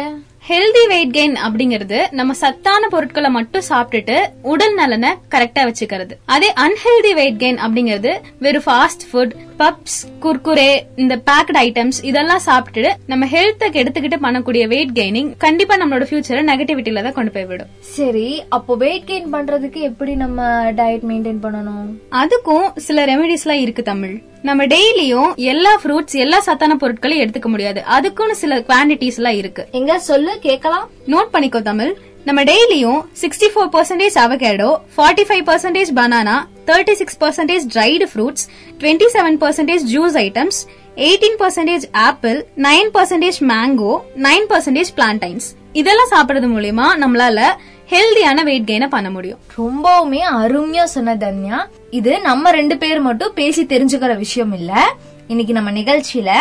ஹெல்தி 0.49 0.83
வெயிட் 0.91 1.11
கெயின் 1.15 1.35
அப்படிங்கிறது 1.45 1.97
நம்ம 2.19 2.33
சத்தான 2.41 2.87
பொருட்களை 2.93 3.29
மட்டும் 3.35 3.65
சாப்பிட்டுட்டு 3.67 4.15
உடல் 4.51 4.75
நலனை 4.79 5.11
கரெக்டா 5.33 5.63
வச்சுக்கிறது. 5.67 6.13
அதே 6.35 6.49
அன்ஹெல்தி 6.63 7.11
வெயிட் 7.19 7.37
கெயின் 7.43 7.59
அப்படிங்கிறது 7.65 8.11
வெறும் 8.45 8.65
ஃபாஸ்ட் 8.67 9.03
ஃபுட் 9.09 9.33
பப்ஸ் 9.59 9.99
குர்குரே 10.23 10.71
இந்த 11.03 11.15
பேக்ட் 11.27 11.59
ஐட்டம்ஸ் 11.65 11.99
இதெல்லாம் 12.09 12.41
சாப்பிட்டுட்டு 12.47 12.93
நம்ம 13.11 13.27
ஹெல்த்தை 13.33 13.69
கெடுத்துக்கிட்டு 13.75 14.19
பண்ணக்கூடிய 14.25 14.65
வெயிட் 14.73 14.95
கெய்னிங் 14.99 15.29
கண்டிப்பா 15.45 15.77
நம்மளோட 15.81 16.07
ஃபியூச்சரை 16.11 16.41
நெகட்டிவிட்டில 16.51 17.03
தான் 17.07 17.17
கொண்டு 17.19 17.33
போய் 17.35 17.47
விடும். 17.51 17.69
சரி 17.97 18.27
அப்போ 18.57 18.75
வெயிட் 18.85 19.07
கெயின் 19.11 19.29
பண்றதுக்கு 19.35 19.81
எப்படி 19.91 20.15
நம்ம 20.23 20.49
டயட் 20.81 21.05
மெயின்டைன் 21.11 21.43
பண்ணணும்? 21.45 21.87
அதுக்கும் 22.23 22.67
சில 22.87 23.05
ரெமெடிஸ் 23.11 23.45
எல்லாம் 23.47 23.63
இருக்கு 23.65 23.85
தமிழ். 23.93 24.17
நம்ம 24.41 24.65
டெய்லியும் 24.65 25.35
எல்லா 25.35 25.79
ஃப்ரூட்ஸ் 25.83 26.11
எல்லா 26.11 26.39
சத்தான 26.39 26.75
பொருட்களையும் 26.75 27.29
எடுத்துக்க 27.29 27.45
முடியாது. 27.45 27.83
அதுக்குன்னு 27.83 28.35
சில 28.35 28.59
குவான்டிட்டிஸ் 28.59 29.15
எல்லாம் 29.15 29.33
இருக்கு. 29.33 29.67
எங்க? 29.71 29.99
சொல்லு 29.99 30.39
கேக்கலாம். 30.43 30.85
நோட் 31.07 31.33
பண்ணிக்கோ 31.33 31.61
தமிழ். 31.61 31.97
நம்ம 32.25 32.43
டெய்லியும் 32.43 33.01
sixty 33.21 33.47
four 33.53 33.69
percentage 33.73 34.17
avocado 34.23 34.77
forty 34.97 35.23
five 35.29 35.43
percentage 35.49 35.91
banana 35.95 36.47
thirty 36.65 36.91
six 36.91 37.19
percentage 37.23 37.65
dried 37.73 38.07
fruits 38.13 38.45
twenty 38.77 39.07
seven 39.13 39.37
percentage 39.43 39.85
juice 39.93 40.17
items 40.25 40.59
eighteen 40.95 41.37
percentage 41.39 41.83
apple 41.91 42.45
nine 42.57 42.89
percentage 42.93 43.39
mango 43.39 43.99
nine 44.15 44.47
percentage 44.49 44.91
plantains 44.95 45.47
இதெல்லாம் 45.73 46.11
சாப்பிடுறது 46.11 46.49
மூலியமா 46.55 46.87
நம்மளால 47.05 47.41
ஹெல்தியான 47.89 48.43
வெயிட் 48.43 48.69
கெயினை 48.69 48.87
பண்ண 48.87 49.09
முடியும். 49.09 49.39
ரொம்பவுமே 49.57 50.21
அருமையா 50.31 50.83
சொன்ன 50.83 51.15
தன்யா. 51.15 51.65
இது 51.91 52.21
நம்ம 52.21 52.51
ரெண்டு 52.51 52.77
பேர் 52.77 52.99
மட்டும் 52.99 53.33
பேசி 53.33 53.63
தெரிஞ்சுக்கிற 53.63 54.17
விஷயம் 54.17 54.53
இல்ல 54.53 54.95
இன்னைக்கு 55.27 55.53
நம்ம 55.53 55.71
நிகழ்ச்சியில 55.71 56.31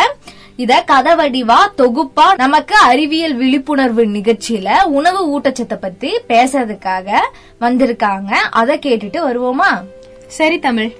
இத 0.55 0.81
கதை 0.81 1.13
வடிவா 1.13 1.55
தொகுப்பா 1.77 2.35
நமக்கு 2.35 2.75
அறிவியல் 2.75 3.35
விழிப்புணர்வு 3.35 4.05
நிகழ்ச்சியில 4.05 4.83
உணவு 4.83 5.39
ஊட்டச்சத்தை 5.39 5.77
பத்தி 5.79 6.11
பேசுறதுக்காக 6.27 7.11
வந்திருக்காங்க. 7.61 8.29
அதை 8.29 8.77
கேட்டுட்டு 8.77 9.19
வருவோமா? 9.29 9.85
சரி 10.27 10.59
தமிழ். 10.59 10.91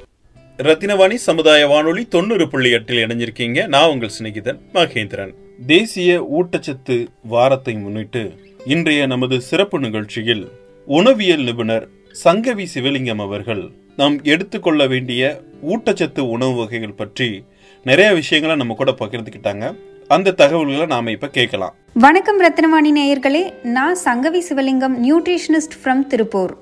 ரத்தினவாணி 0.58 1.13
சமுதாய 1.13 1.68
வானொலி 1.68 2.06
தொண்ணூறு 2.06 2.50
புள்ளி 2.50 2.72
எட்டில் 2.72 3.08
இணைஞ்சிருக்கீங்க. 3.08 3.68
நான் 3.68 3.89
உங்கள் 3.89 4.12
சிநேகிதன் 4.20 4.60
மகேந்திரன். 4.74 5.34
தேசிய 5.68 6.27
ஊட்டச்சத்து 6.38 7.08
வாரத்தை 7.24 7.74
முன்னிட்டு 7.74 8.32
இன்றைய 8.65 9.06
நமது 9.06 9.41
சிறப்பு 9.41 9.79
நிகழ்ச்சியில் 9.79 10.51
உணவியல் 10.86 11.44
நிபுணர் 11.44 11.88
சங்கவி 12.24 12.65
சிவலிங்கம் 12.74 13.22
அவர்கள் 13.22 13.72
நாம் 14.00 14.18
எடுத்துக்கொள்ள 14.24 14.88
வேண்டிய 14.88 15.22
ஊட்டச்சத்து 15.70 16.20
உணவு 16.20 16.53
வகைகள் 16.53 16.94
பற்றி 16.94 17.44
நிறைய 17.84 18.13
விஷயங்களை 18.13 18.58
நம்ம 18.58 18.74
கூட 18.74 18.91
பகிர்ந்துக்கிட்டாங்க. 18.91 19.75
அந்த 20.08 20.32
தகவல்களை 20.32 20.86
நாம 20.86 21.12
இப்ப 21.12 21.27
கேட்கலாம். 21.27 21.74
வணக்கம் 21.94 22.39
ரத்னவாணி 22.41 22.91
நேயர்களே. 23.00 23.63
நான் 23.63 23.98
Sangavi 24.06 24.41
Sivalingam 24.50 24.96
nutritionist 25.03 25.75
from 25.84 26.08
Tiruppur. 26.08 26.56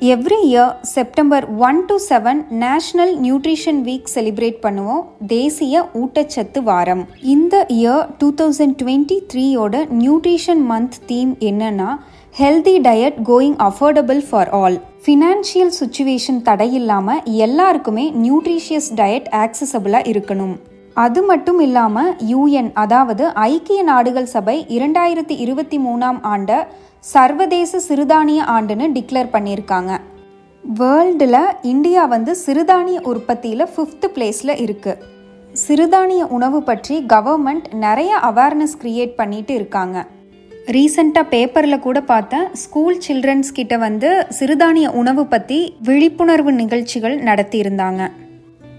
Every 0.00 0.38
year 0.44 0.80
September 0.82 1.48
one 1.56 1.84
to 1.84 1.96
seven 2.08 2.48
national 2.48 3.20
nutrition 3.20 3.80
week 3.88 4.12
celebrate 4.14 4.60
பண்ணுவோம். 4.62 5.02
தேசிய 5.26 5.88
ஊட்டச்சத்து 5.94 6.62
வாரம். 6.62 7.08
இந்த 7.22 7.66
இயர் 7.68 8.08
டூ 8.18 8.34
தௌசண்ட் 8.34 8.76
டுவெண்ட்டி 8.82 9.18
த்ரீயோட 9.32 9.86
நியூட்ரிஷன் 10.00 10.62
மந்த் 10.70 11.04
தீம் 11.06 11.36
என்னன்னா 11.40 11.90
healthy 12.38 12.72
diet 12.86 13.18
going 13.28 13.54
affordable 13.66 14.18
for 14.28 14.48
all 14.48 14.74
financial 15.04 15.70
situation 15.78 16.40
தடையில்லாமல் 16.48 17.22
எல்லாருக்குமே 17.24 18.04
நியூட்ரிஷியஸ் 18.24 18.88
டயட் 18.94 19.28
ஆக்சசபிளாக 19.42 20.10
இருக்கணும். 20.12 20.52
அது 20.94 21.22
மட்டும் 21.22 21.60
இல்லாமல் 21.60 22.10
யூஎன் 22.32 22.70
அதாவது 22.82 23.32
ஐக்கிய 23.32 23.82
நாடுகள் 23.82 24.28
சபை 24.34 24.56
இரண்டாயிரத்தி 24.68 25.36
இருபத்தி 25.44 25.78
மூணாம் 25.78 26.18
ஆண்ட 26.32 26.68
சர்வதேச 27.12 27.80
சிறுதானிய 27.88 28.42
ஆண்டுன்னு 28.56 28.88
டிக்ளேர் 28.96 29.32
பண்ணியிருக்காங்க. 29.36 30.00
வேர்ல்டில் 30.80 31.40
இந்தியா 31.62 32.04
வந்து 32.04 32.36
சிறுதானிய 32.46 33.00
உற்பத்தியில் 33.12 33.66
ஃபிஃப்த் 33.76 34.06
பிளேஸில் 34.16 34.54
இருக்குது 34.66 35.00
சிறுதானிய 35.66 36.22
உணவு 36.38 36.62
பற்றி 36.62 36.98
கவர்மெண்ட் 37.14 37.74
நிறைய 37.86 38.18
அவேர்னஸ் 38.30 38.76
கிரியேட் 38.82 39.16
பண்ணிட்டு 39.22 39.54
இருக்காங்க. 39.54 40.06
ரீசெண்டாக 40.74 41.30
பேப்பரில் 41.32 41.84
கூட 41.84 41.98
பார்த்தேன் 42.00 42.46
ஸ்கூல் 42.54 42.96
சில்ட்ரன்ஸ் 43.04 43.50
கிட்ட 43.52 43.74
வந்து 43.76 44.08
சிறுதானிய 44.38 44.86
உணவு 45.00 45.26
பற்றி 45.26 45.58
விழிப்புணர்வு 45.82 46.52
நிகழ்ச்சிகள் 46.52 47.16
நடத்தியிருந்தாங்க. 47.28 48.10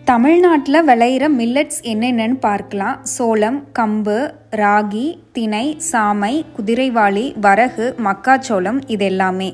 தமிழ்நாட்டில் 0.06 0.80
விளையிற 0.90 1.26
மில்லட்ஸ் 1.38 1.80
என்னென்னு 1.94 2.38
பார்க்கலாம். 2.40 2.98
சோளம் 3.04 3.60
கம்பு 3.80 4.20
ராகி 4.62 5.08
திணை 5.32 5.66
சாமை 5.92 6.34
குதிரைவாளி 6.58 7.26
வரகு 7.48 7.88
மக்காச்சோளம் 8.08 8.82
இது 8.88 9.06
எல்லாமே 9.06 9.50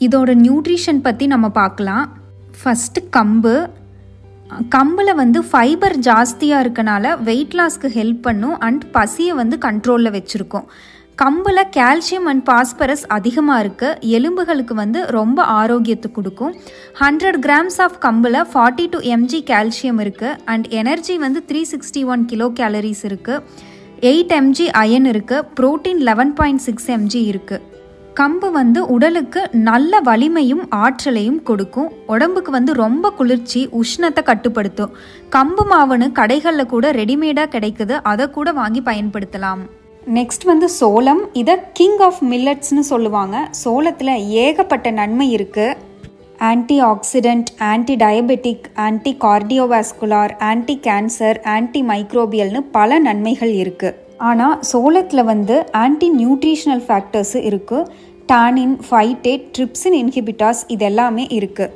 இதோட 0.00 0.30
நியூட்ரிஷன் 0.44 1.02
பற்றி 1.02 1.26
நம்ம 1.26 1.48
பார்க்கலாம். 1.60 2.06
ஃபஸ்ட்டு 2.60 3.08
கம்பு. 3.18 3.56
கம்பில் 4.76 5.18
வந்து 5.20 5.40
ஃபைபர் 5.50 5.98
ஜாஸ்தியாக 6.08 6.64
இருக்கனால 6.64 7.14
வெயிட் 7.28 7.54
லாஸ்க்கு 7.58 7.88
ஹெல்ப் 7.98 8.24
பண்ணும் 8.28 8.58
அண்ட் 8.58 8.82
பசியை 8.96 9.34
வந்து 9.34 9.58
கண்ட்ரோலில் 9.68 10.16
வச்சுருக்கோம். 10.16 10.66
கம்பில் 11.20 11.62
கால்சியம் 11.74 12.28
அண்ட் 12.30 12.42
பாஸ்பரஸ் 12.48 13.02
அதிகமாக 13.16 13.62
இருக்குது 13.64 13.98
எலும்புகளுக்கு 14.16 14.74
வந்து 14.80 15.00
ரொம்ப 15.16 15.38
ஆரோக்கியத்தை 15.60 16.08
கொடுக்கும். 16.16 16.54
ஹண்ட்ரட் 17.00 17.38
கிராம்ஸ் 17.46 17.76
ஆஃப் 17.86 17.98
கம்பில் 18.04 18.38
ஃபார்ட்டி 18.52 18.86
டூ 18.92 18.98
எம்ஜி 19.16 19.40
கால்சியம் 19.50 20.00
இருக்குது 20.04 20.38
அண்ட் 20.52 20.66
எனர்ஜி 20.80 21.16
வந்து 21.24 21.40
three 21.50 21.60
sixty 21.72 22.02
one 22.12 22.22
kilo 22.30 22.46
calories 22.60 23.04
இருக்குது 23.08 23.42
எயிட் 24.10 24.32
எம்ஜி 24.38 24.66
அயன் 24.82 25.08
இருக்குது 25.12 25.44
protein 25.58 26.00
eleven 26.08 26.32
point 26.40 26.64
six 26.68 26.88
MG 26.96 27.22
இருக்குது 27.32 27.68
கம்பு 28.20 28.48
வந்து 28.58 28.80
உடலுக்கு 28.94 29.42
நல்ல 29.68 30.00
வலிமையும் 30.08 30.64
ஆற்றலையும் 30.84 31.38
கொடுக்கும். 31.50 31.92
உடம்புக்கு 32.14 32.50
வந்து 32.56 32.72
ரொம்ப 32.82 33.12
குளிர்ச்சி 33.20 33.60
உஷ்ணத்தை 33.82 34.24
கட்டுப்படுத்தும். 34.30 34.92
கம்பு 35.36 35.64
மாவுன்னு 35.70 36.08
கடைகளில் 36.18 36.72
கூட 36.74 36.90
ரெடிமேடாக 37.00 37.52
கிடைக்குது. 37.54 37.94
அதை 38.12 38.26
கூட 38.38 38.52
வாங்கி 38.58 38.82
பயன்படுத்தலாம். 38.90 39.62
நெக்ஸ்ட் 40.06 40.44
வந்து 40.50 40.68
சோளம். 40.78 41.20
இதை 41.40 41.54
கிங் 41.78 42.00
ஆஃப் 42.06 42.20
மில்லட்ஸ்னு 42.30 42.82
சொல்லுவாங்க. 42.90 43.36
சோளத்தில் 43.62 44.14
ஏகப்பட்ட 44.44 44.90
நன்மை 44.90 45.26
இருக்குது 45.34 45.76
anti 46.48 46.76
oxidant 46.92 47.50
anti 47.70 47.94
diabetic 47.96 48.64
anti 48.84 49.12
cardiovascular 49.24 50.32
anti 50.48 50.76
cancer 50.86 51.38
anti 51.54 51.82
மைக்ரோபியல்னு 51.90 52.62
பல 52.76 52.98
நன்மைகள் 53.06 53.52
இருக்குது 53.60 53.98
ஆனால் 54.30 54.56
சோளத்தில் 54.70 55.28
வந்து 55.30 55.58
ஆன்டி 55.82 56.08
நியூட்ரிஷனல் 56.18 56.84
ஃபேக்டர்ஸ் 56.88 57.36
இருக்குது 57.48 57.86
டானின் 58.32 58.76
ஃபைட்டேட் 58.88 59.46
ட்ரிப்ஸின் 59.56 59.96
இன்ஹிபிட்டாஸ் 60.00 60.64
இது 60.74 60.84
எல்லாமே 60.90 61.26
இருக்குது 61.38 61.72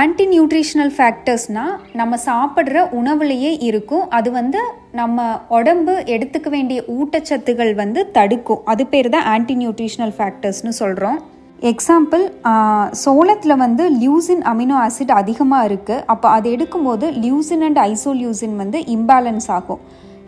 ஆன்டி 0.00 0.24
நியூட்ரிஷனல் 0.32 0.94
ஃபேக்டர்ஸ்னால் 0.96 1.74
நம்ம 2.00 2.16
சாப்பிட்ற 2.30 2.86
உணவுலேயே 3.00 3.52
இருக்கும். 3.68 4.06
அது 4.08 4.30
வந்து 4.30 4.60
நம்ம 4.98 5.20
உடம்பு 5.58 5.92
எடுத்துக்க 6.14 6.48
வேண்டிய 6.54 6.80
ஊட்டச்சத்துகள் 6.96 7.70
வந்து 7.80 8.00
தடுக்கும். 8.16 8.60
அது 8.72 8.82
பேர் 8.92 9.08
தான் 9.14 9.26
ஆன்டி 9.34 9.54
நியூட்ரிஷனல் 9.60 10.12
ஃபேக்டர்ஸ்னு 10.16 10.72
சொல்கிறோம் 10.80 11.18
எக்ஸாம்பிள் 11.70 12.24
சோளத்தில் 13.02 13.60
வந்து 13.62 13.84
லியூசின் 14.02 14.42
அமினோ 14.50 14.76
ஆசிட் 14.84 15.12
அதிகமாக 15.20 15.68
இருக்குது 15.68 16.04
அப்போ 16.14 16.26
அது 16.36 16.48
எடுக்கும்போது 16.56 17.06
லியூசின் 17.24 17.64
அண்ட் 17.68 17.80
ஐசோலியூசின் 17.92 18.56
வந்து 18.62 18.80
இம்பேலன்ஸ் 18.96 19.48
ஆகும். 19.56 19.80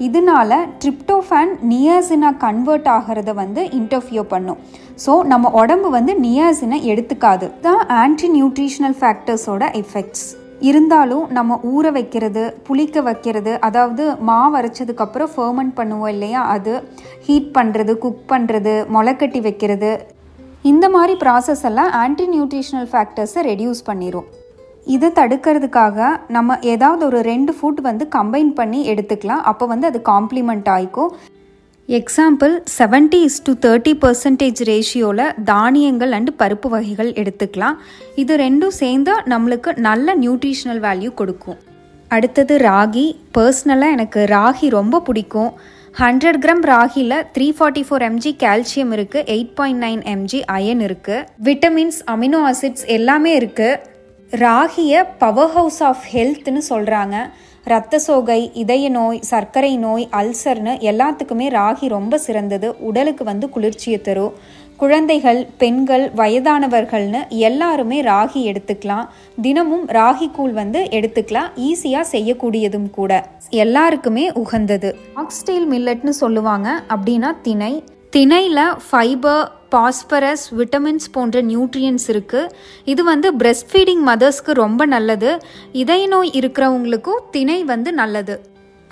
இதனால 0.06 0.58
ட்ரிப்டோஃபேன் 0.80 1.52
நியாசினா 1.74 2.30
கன்வெர்ட் 2.46 2.88
ஆகிறத 2.96 3.30
வந்து 3.42 3.62
இன்டர்ஃபியோ 3.78 4.24
பண்ணும். 4.32 4.58
ஸோ 5.04 5.12
நம்ம 5.34 5.52
உடம்பு 5.60 5.90
வந்து 5.98 6.14
நியாசினை 6.26 6.80
எடுத்துக்காது. 6.92 7.48
தான் 7.66 7.82
ஆன்டி 8.02 8.30
நியூட்ரிஷனல் 8.36 8.98
ஃபேக்டர்ஸோட 9.02 9.64
எஃபெக்ட்ஸ் 9.82 10.26
இருந்தாலும் 10.68 11.24
நம்ம 11.36 11.58
ஊற 11.72 11.86
வைக்கிறது 11.96 12.42
புளிக்க 12.66 13.02
வைக்கிறது 13.08 13.52
அதாவது 13.68 14.04
மாவு 14.28 14.56
அரைச்சதுக்கப்புறம் 14.60 15.32
ஃபர்மெண்ட் 15.34 15.74
பண்ணுவோம் 15.78 16.12
இல்லையா? 16.14 16.42
அது 16.54 16.74
ஹீட் 17.26 17.50
பண்ணுறது 17.58 17.94
குக் 18.04 18.24
பண்ணுறது 18.32 18.74
முளைக்கட்டி 18.96 19.40
வைக்கிறது. 19.48 19.92
இந்த 20.72 20.86
மாதிரி 20.94 21.14
ப்ராசஸ் 21.22 21.64
எல்லாம் 21.70 21.90
ஆன்டி 22.02 22.26
நியூட்ரிஷனல் 22.32 22.90
ஃபேக்டர்ஸை 22.92 23.42
ரெடியூஸ் 23.50 23.86
பண்ணிடும் 23.90 24.28
இதை 24.94 25.08
தடுக்கிறதுக்காக 25.18 26.08
நம்ம 26.36 26.56
ஏதாவது 26.72 27.02
ஒரு 27.06 27.20
ரெண்டு 27.30 27.52
ஃபுட் 27.56 27.80
வந்து 27.88 28.04
கம்பைன் 28.16 28.52
பண்ணி 28.58 28.80
எடுத்துக்கலாம். 28.92 29.42
அப்போ 29.50 29.66
வந்து 29.72 29.86
அது 29.90 30.00
காம்ப்ளிமெண்ட் 30.12 30.68
ஆகிக்கும் 30.74 31.12
example 31.88 32.54
seventy 32.76 33.18
is 33.26 33.42
to 33.46 33.52
thirty 33.64 33.92
percentage 34.04 34.60
ரேஷியோவில் 34.68 35.34
தானியங்கள் 35.50 36.14
அண்டு 36.16 36.32
பருப்பு 36.40 36.68
வகைகள் 36.72 37.10
எடுத்துக்கலாம். 37.20 37.76
இது 38.22 38.36
ரெண்டும் 38.42 38.74
சேர்ந்து 38.80 39.12
நம்மளுக்கு 39.32 39.72
நல்ல 39.86 40.16
நியூட்ரிஷனல் 40.22 40.80
வேல்யூ 40.86 41.10
கொடுக்கும். 41.20 41.58
அடுத்தது 42.16 42.54
ராகி. 42.68 43.06
பர்சனலாக 43.36 43.96
எனக்கு 43.96 44.20
ராகி 44.34 44.68
ரொம்ப 44.78 45.00
பிடிக்கும். 45.08 45.52
Hundred 46.02 46.40
gram 46.44 46.64
ராகியில் 46.72 47.18
three 47.34 47.46
forty 47.58 47.82
four 47.88 48.04
M G 48.08 48.32
calcium 48.42 48.92
இருக்குது 48.96 49.28
eight 49.34 49.54
point 49.58 49.82
nine 49.86 50.02
M G 50.14 50.40
iron 50.56 50.82
இருக்குது 50.88 51.24
விட்டமின்ஸ் 51.48 52.00
அமினோ 52.14 52.40
ஆசிட்ஸ் 52.50 52.86
எல்லாமே 52.96 53.32
இருக்குது 53.40 53.78
ராகியை 54.30 55.06
பவர் 55.18 55.50
ஹவுஸ் 55.50 55.82
ஆஃப் 55.82 56.04
ஹெல்த்னு 56.12 56.60
சொல்கிறாங்க 56.68 57.16
இரத்த 57.66 57.98
சோகை 57.98 58.50
இதய 58.54 58.88
நோய் 58.88 59.20
சர்க்கரை 59.20 59.76
நோய் 59.76 60.08
அல்சர்னு 60.12 60.74
எல்லாத்துக்குமே 60.80 61.48
ராகி 61.48 61.88
ரொம்ப 61.88 62.18
சிறந்தது. 62.18 62.76
உடலுக்கு 62.78 63.24
வந்து 63.24 63.48
குளிர்ச்சியை 63.48 64.00
தரும். 64.00 64.32
குழந்தைகள் 64.76 65.46
பெண்கள் 65.58 66.10
வயதானவர்கள்னு 66.12 67.28
எல்லாருமே 67.28 68.02
ராகி 68.02 68.54
எடுத்துக்கலாம். 68.54 69.08
தினமும் 69.42 69.88
ராகி 69.88 70.30
கூழ் 70.30 70.50
வந்து 70.50 70.82
எடுத்துக்கலாம். 70.82 71.50
ஈஸியாக 71.56 72.04
செய்யக்கூடியதும் 72.12 72.90
கூட. 72.90 73.28
எல்லாருக்குமே 73.50 74.32
உகந்தது. 74.32 74.96
ஆக்ஸ்டைல் 75.16 75.66
மில்லட்னு 75.70 76.08
சொல்லுவாங்க. 76.08 76.82
அப்படின்னா 76.88 77.36
திணை. 77.42 77.84
திணையில் 78.10 78.56
ஃபைபர் 78.90 79.55
பாஸ்பரஸ் 79.74 80.44
விட்டமின்ஸ் 80.58 81.08
போன்ற 81.16 81.42
நியூட்ரியன்ஸ் 81.50 82.06
இருக்குது 82.12 82.50
இது 82.92 83.04
வந்து 83.10 83.30
பிரெஸ்ட் 83.40 83.68
ஃபீடிங் 83.72 84.04
மதர்ஸ்க்கு 84.10 84.54
ரொம்ப 84.64 84.86
நல்லது. 84.94 85.30
இதய 85.82 86.04
நோய் 86.14 86.30
இருக்கிறவங்களுக்கும் 86.40 87.24
திணை 87.36 87.58
வந்து 87.72 87.92
நல்லது. 88.00 88.36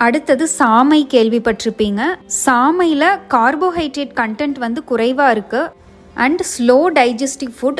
அடுத்தது 0.05 0.45
சாமை 0.59 1.01
கேள்விப்பட்டிருப்பீங்க. 1.15 2.01
சாமையில் 2.45 3.09
கார்போஹைட்ரேட் 3.33 4.15
கண்டென்ட் 4.21 4.57
வந்து 4.65 4.83
குறைவாக 4.91 5.35
இருக்குது 5.37 5.83
and 6.23 6.41
slow 6.53 6.79
digestive 6.97 7.53
food 7.59 7.79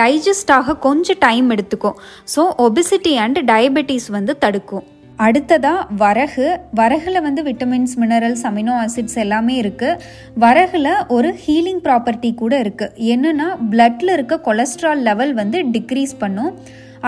digest 0.00 0.52
ஆக 0.58 0.76
கொஞ்சம் 0.86 1.22
டைம் 1.26 1.48
எடுத்துக்கும். 1.54 1.96
ஸோ 2.34 2.42
ஒபிசிட்டி 2.66 3.14
அண்ட் 3.24 3.38
டயபெட்டிஸ் 3.52 4.08
வந்து 4.18 4.34
தடுக்கும். 4.44 4.84
அடுத்ததாக 5.24 5.86
வரகு. 6.02 6.46
வரகுல 6.80 7.20
வந்து 7.26 7.42
விட்டமின்ஸ் 7.48 7.94
மினரல்ஸ் 8.02 8.44
அமினோ 8.48 8.74
ஆசிட்ஸ் 8.82 9.18
எல்லாமே 9.24 9.54
இருக்குது 9.62 10.00
வரகுல 10.44 10.88
ஒரு 11.16 11.30
ஹீலிங் 11.44 11.80
ப்ராப்பர்ட்டி 11.86 12.30
கூட 12.42 12.54
இருக்குது 12.64 13.06
என்னென்னா 13.14 13.48
பிளட்டில் 13.72 14.14
இருக்க 14.16 14.40
கொலஸ்ட்ரால் 14.48 15.02
லெவல் 15.08 15.32
வந்து 15.40 15.60
டிக்ரீஸ் 15.76 16.14
பண்ணும். 16.24 16.52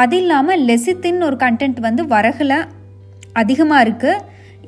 அது 0.03 0.17
இல்லாமல் 0.23 0.65
லெசித்தின் 0.71 1.21
ஒரு 1.29 1.39
கண்டென்ட் 1.45 1.81
வந்து 1.89 2.05
வரகுல 2.15 2.55
அதிகமாக 3.43 3.85
இருக்குது 3.87 4.25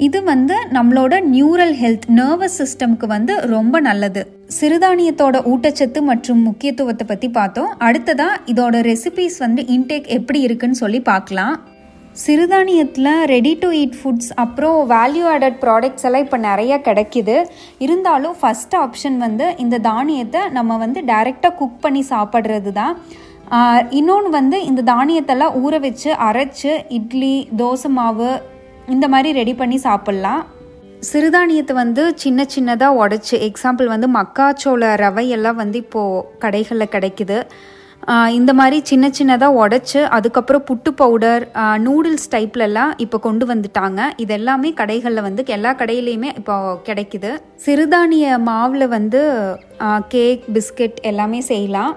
இது 0.07 0.19
வந்து 0.33 0.57
நம்மளோட 0.77 1.15
நியூரல் 1.33 1.75
ஹெல்த் 1.81 2.07
நர்வஸ் 2.19 2.59
சிஸ்டம்க்கு 2.61 3.07
வந்து 3.15 3.33
ரொம்ப 3.55 3.81
நல்லது. 3.89 4.23
சிறுதானியத்தோட 4.59 5.37
ஊட்டச்சத்து 5.51 6.01
மற்றும் 6.11 6.41
முக்கியத்துவத்தை 6.49 7.05
பற்றி 7.11 7.29
பார்த்தோம். 7.39 7.73
அடுத்ததாக 7.89 8.41
இதோட 8.53 8.77
ரெசிபிஸ் 8.91 9.39
வந்து 9.47 9.65
இன்டேக் 9.75 10.09
எப்படி 10.19 10.41
இருக்குன்னு 10.47 10.83
சொல்லி 10.85 11.01
பார்க்கலாம். 11.11 11.55
சிறுதானியத்தில் 12.25 13.11
ரெடி 13.33 13.53
டு 13.63 13.69
ஈட் 13.81 13.97
ஃபுட்ஸ் 13.99 14.31
அப்புறம் 14.43 14.77
வேல்யூ 14.93 15.25
ஆடட் 15.33 15.59
ப்ராடக்ட்ஸ் 15.65 16.07
எல்லாம் 16.09 16.25
இப்போ 16.27 16.39
நிறையா 16.49 16.77
கிடைக்கிது. 16.89 17.37
இருந்தாலும் 17.85 18.37
ஃபஸ்ட் 18.41 18.75
ஆப்ஷன் 18.85 19.17
வந்து 19.27 19.47
இந்த 19.65 19.77
தானியத்தை 19.91 20.43
நம்ம 20.59 20.77
வந்து 20.85 21.03
டைரெக்டாக 21.11 21.59
குக் 21.61 21.81
பண்ணி 21.85 22.03
சாப்பிட்றது 22.13 22.73
தான் 22.81 22.95
இன்னொன்று 24.01 24.31
வந்து 24.39 24.57
இந்த 24.71 24.81
தானியத்தெல்லாம் 24.93 25.57
ஊற 25.63 25.75
வச்சு 25.87 26.11
அரைச்சு 26.29 26.73
இட்லி 26.99 27.35
தோசை 27.61 27.91
மாவு 27.99 28.31
இந்த 28.95 29.07
மாதிரி 29.13 29.31
ரெடி 29.41 29.55
பண்ணி 29.61 29.79
சாப்பிட்லாம். 29.89 30.43
சிறுதானியத்தை 31.09 31.75
வந்து 31.83 32.03
சின்ன 32.23 32.45
சின்னதாக 32.55 32.99
உடச்சி 33.03 33.37
எக்ஸாம்பிள் 33.49 33.89
வந்து 33.95 34.09
மக்காச்சோள 34.19 34.89
ரவையெல்லாம் 35.05 35.61
வந்து 35.63 35.79
இப்போது 35.85 36.25
கடைகளில் 36.43 36.93
கிடைக்குது. 36.95 37.39
இந்த 38.37 38.51
மாதிரி 38.59 38.79
சின்ன 38.91 39.07
சின்னதாக 39.17 39.59
உடச்சி 39.63 40.01
அதுக்கப்புறம் 40.17 40.65
புட்டு 40.69 40.91
பவுடர் 41.01 41.45
நூடுல்ஸ் 41.87 42.31
டைப்லலாம் 42.35 42.93
இப்போ 43.05 43.19
கொண்டு 43.27 43.45
வந்துட்டாங்க. 43.51 44.01
இது 44.23 44.33
எல்லாமே 44.39 44.71
கடைகளில் 44.81 45.27
வந்து 45.27 45.43
எல்லா 45.57 45.73
கடையிலையுமே 45.81 46.31
இப்போ 46.41 46.57
கிடைக்குது. 46.89 47.31
சிறுதானிய 47.65 48.39
மாவில் 48.51 48.87
வந்து 48.97 49.21
கேக் 50.15 50.47
பிஸ்கெட் 50.57 50.99
எல்லாமே 51.11 51.43
செய்யலாம். 51.51 51.93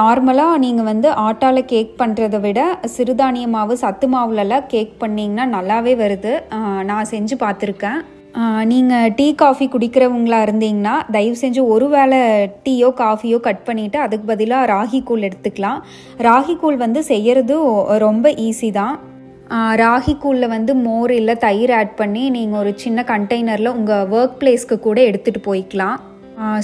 நார்மலாக 0.00 0.60
நீங்கள் 0.64 0.88
வந்து 0.90 1.08
ஆட்டாவில் 1.26 1.70
கேக் 1.72 1.94
பண்ணுறதை 2.02 2.40
விட 2.44 2.60
சிறுதானிய 2.96 3.46
மாவு 3.54 3.76
சத்து 3.84 4.08
மாவுலலாம் 4.12 4.68
கேக் 4.74 4.92
பண்ணிங்கன்னா 5.04 5.46
நல்லாவே 5.56 5.94
வருது. 6.02 6.34
நான் 6.90 7.10
செஞ்சு 7.14 7.36
பார்த்துருக்கேன். 7.44 7.98
நீங்கள் 8.70 9.12
டீ 9.18 9.26
காஃபி 9.42 9.66
குடிக்கிறவங்களா 9.72 10.38
இருந்தீங்கன்னா 10.46 10.94
தயவு 11.14 11.36
செஞ்சு 11.42 11.60
ஒரு 11.74 11.86
வேளை 11.94 12.18
டீயோ 12.64 12.88
காஃபியோ 13.02 13.38
கட் 13.46 13.62
பண்ணிவிட்டு 13.68 13.98
அதுக்கு 14.04 14.26
பதிலாக 14.32 14.70
ராகி 14.72 15.00
கூழ் 15.08 15.26
எடுத்துக்கலாம். 15.28 15.78
ராகி 16.28 16.56
கூழ் 16.62 16.76
வந்து 16.84 17.02
செய்கிறது 17.10 17.56
ரொம்ப 18.06 18.32
ஈஸி 18.48 18.70
தான். 18.80 18.96
ராகி 19.82 20.14
கூழில் 20.22 20.52
வந்து 20.56 20.72
மோர் 20.86 21.14
இல்லை 21.20 21.34
தயிர் 21.46 21.72
ஆட் 21.78 21.96
பண்ணி 22.02 22.22
நீங்கள் 22.36 22.60
ஒரு 22.62 22.72
சின்ன 22.84 23.04
கண்டெய்னரில் 23.12 23.74
உங்கள் 23.78 24.08
ஒர்க் 24.18 24.38
பிளேஸ்க்கு 24.42 24.78
கூட 24.86 25.00
எடுத்துகிட்டு 25.10 25.42
போய்க்கலாம். 25.48 25.98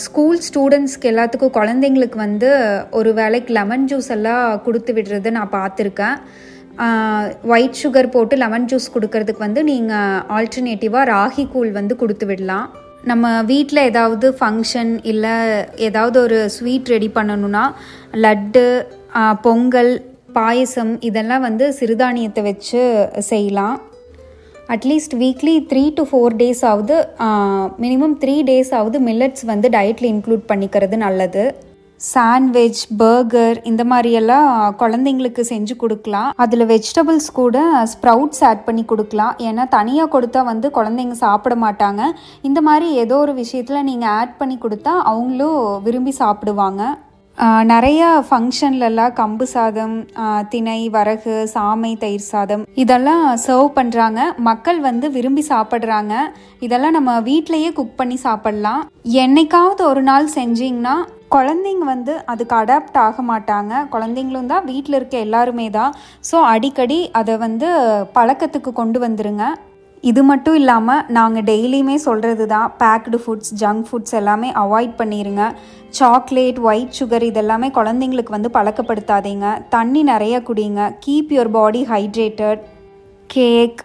ஸ்கூல் 0.05 0.41
ஸ்டூடெண்ட்ஸ்க்கு 0.47 1.11
எல்லாத்துக்கும் 1.11 1.57
குழந்தைங்களுக்கு 1.59 2.19
வந்து 2.27 2.49
ஒரு 2.99 3.11
வேளைக்கு 3.19 3.53
லெமன் 3.59 3.87
ஜூஸ் 3.91 4.11
எல்லாம் 4.17 4.47
கொடுத்து 4.67 4.93
விடுறது 4.97 5.31
நான் 5.37 5.55
பார்த்துருக்கேன். 5.59 6.19
ஒயிட் 7.55 7.81
சுகர் 7.83 8.13
போட்டு 8.15 8.35
லெமன் 8.43 8.69
ஜூஸ் 8.71 8.93
கொடுக்கறதுக்கு 8.95 9.47
வந்து 9.47 9.63
நீங்கள் 9.73 10.23
ஆல்டர்னேட்டிவாக 10.37 11.11
ராகி 11.15 11.45
கூழ் 11.55 11.71
வந்து 11.81 11.97
கொடுத்து 12.03 12.27
விடலாம். 12.31 12.67
நம்ம 13.11 13.27
வீட்டில் 13.51 13.87
ஏதாவது 13.91 14.27
ஃபங்க்ஷன் 14.39 14.93
இல்லை 15.13 15.37
ஏதாவது 15.89 16.17
ஒரு 16.25 16.39
ஸ்வீட் 16.57 16.91
ரெடி 16.95 17.09
பண்ணணும்னா 17.17 17.65
லட்டு 18.25 18.67
பொங்கல் 19.47 19.93
பாயசம் 20.37 20.93
இதெல்லாம் 21.09 21.47
வந்து 21.47 21.65
சிறுதானியத்தை 21.79 22.43
வச்சு 22.51 22.83
செய்யலாம். 23.31 23.77
At least 24.75 25.15
weekly 25.23 25.55
three 25.71 25.83
to 25.99 26.03
four 26.11 26.37
days 26.41 26.63
ஆகுது 26.71 26.97
மினிமம் 27.85 28.15
த்ரீ 28.23 28.37
டேஸ் 28.51 28.73
ஆகுது 28.79 28.99
மில்லட்ஸ் 29.09 29.45
வந்து 29.53 29.69
டயட்டில் 29.77 30.11
இன்க்ளூட் 30.15 30.45
பண்ணிக்கிறது 30.53 30.99
நல்லது. 31.07 31.45
சாண்ட்விச் 32.11 32.81
பர்கர் 33.01 33.59
இந்த 33.71 33.83
மாதிரியெல்லாம் 33.91 34.49
குழந்தைங்களுக்கு 34.81 35.43
செஞ்சு 35.51 35.75
கொடுக்கலாம். 35.83 36.31
அதில் 36.45 36.65
வெஜிடபிள்ஸ் 36.73 37.29
கூட 37.41 37.59
ஸ்ப்ரவுட்ஸ் 37.93 38.43
ஆட் 38.49 38.65
பண்ணி 38.69 38.85
கொடுக்கலாம். 38.93 39.37
ஏன்னா 39.49 39.67
தனியாக 39.77 40.13
கொடுத்தா 40.15 40.41
வந்து 40.53 40.69
குழந்தைங்க 40.79 41.17
சாப்பிட 41.25 41.57
மாட்டாங்க. 41.65 42.03
இந்த 42.49 42.63
மாதிரி 42.69 42.89
ஏதோ 43.05 43.17
ஒரு 43.27 43.35
விஷயத்தில் 43.43 43.87
நீங்கள் 43.91 44.13
ஆட் 44.19 44.37
பண்ணி 44.43 44.59
கொடுத்தா 44.65 44.95
அவங்களும் 45.13 45.63
விரும்பி 45.87 46.15
சாப்பிடுவாங்க. 46.23 46.83
நிறையா 47.71 48.09
ஃபங்க்ஷன்லலாம் 48.27 49.15
கம்பு 49.21 49.47
சாதம் 49.53 49.95
திணை 50.53 50.81
வரகு 50.97 51.37
சாமை 51.53 51.93
தயிர் 52.03 52.27
சாதம் 52.33 52.65
இதெல்லாம் 52.83 53.25
சர்வ் 53.45 53.71
பண்ணுறாங்க 53.79 54.21
மக்கள் 54.49 54.79
வந்து 54.89 55.07
விரும்பி 55.17 55.45
சாப்பிட்றாங்க. 55.53 56.15
இதெல்லாம் 56.67 56.97
நம்ம 56.99 57.15
வீட்டிலையே 57.31 57.71
குக் 57.79 57.99
பண்ணி 58.01 58.19
சாப்பிட்லாம். 58.27 58.83
என்னைக்காவது 59.25 59.85
ஒரு 59.93 60.05
நாள் 60.11 60.29
செஞ்சிங்கன்னா 60.39 60.95
குழந்தைங்க 61.37 61.85
வந்து 61.95 62.15
அதுக்கு 62.33 62.55
அடாப்ட் 62.61 63.01
ஆக 63.07 63.23
மாட்டாங்க. 63.33 63.75
குழந்தைங்களும் 63.95 64.51
தான் 64.55 64.67
வீட்டில் 64.71 64.99
இருக்க 65.01 65.19
எல்லாருமே 65.27 65.69
தான். 65.81 65.93
ஸோ 66.31 66.39
அடிக்கடி 66.55 67.01
அதை 67.21 67.37
வந்து 67.47 67.69
பழக்கத்துக்கு 68.19 68.73
கொண்டு 68.81 69.01
வந்துருங்க. 69.07 69.47
இது 70.11 70.21
மட்டும் 70.31 70.57
இல்லாமல் 70.61 71.05
நாங்கள் 71.17 71.47
டெய்லியுமே 71.51 71.97
சொல்கிறது 72.05 72.45
தான் 72.53 72.71
பேக்டு 72.81 73.19
ஃபுட்ஸ் 73.23 73.53
ஜங்க் 73.61 73.85
ஃபுட்ஸ் 73.89 74.17
எல்லாமே 74.21 74.49
அவாய்ட் 74.63 74.95
பண்ணிடுங்க 75.01 75.45
சாக்லேட் 75.99 76.59
ஒயிட் 76.69 76.97
சுகர் 76.99 77.25
இதெல்லாமே 77.29 77.69
குழந்தைங்களுக்கு 77.79 78.37
வந்து 78.37 78.51
பழக்கப்படுத்தாதீங்க. 78.57 79.47
தண்ணி 79.75 80.03
நிறைய 80.13 80.35
குடிங்க. 80.49 80.81
Keep 81.05 81.33
your 81.37 81.53
body 81.59 81.83
hydrated 81.93 82.63
cake 83.31 83.79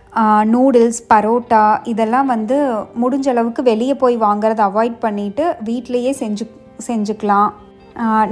noodles 0.53 1.01
parotta 1.12 1.65
இதெல்லாம் 1.91 2.32
வந்து 2.36 2.58
முடிஞ்ச 3.01 3.27
அளவுக்கு 3.34 3.62
வெளியே 3.71 3.95
போய் 4.03 4.17
வாங்குறத 4.25 4.62
அவாய்ட் 4.69 4.97
பண்ணிட்டு 5.06 5.45
வீட்லேயே 5.69 6.13
செஞ்சு 6.23 6.45
செஞ்சுக்கலாம். 6.88 7.51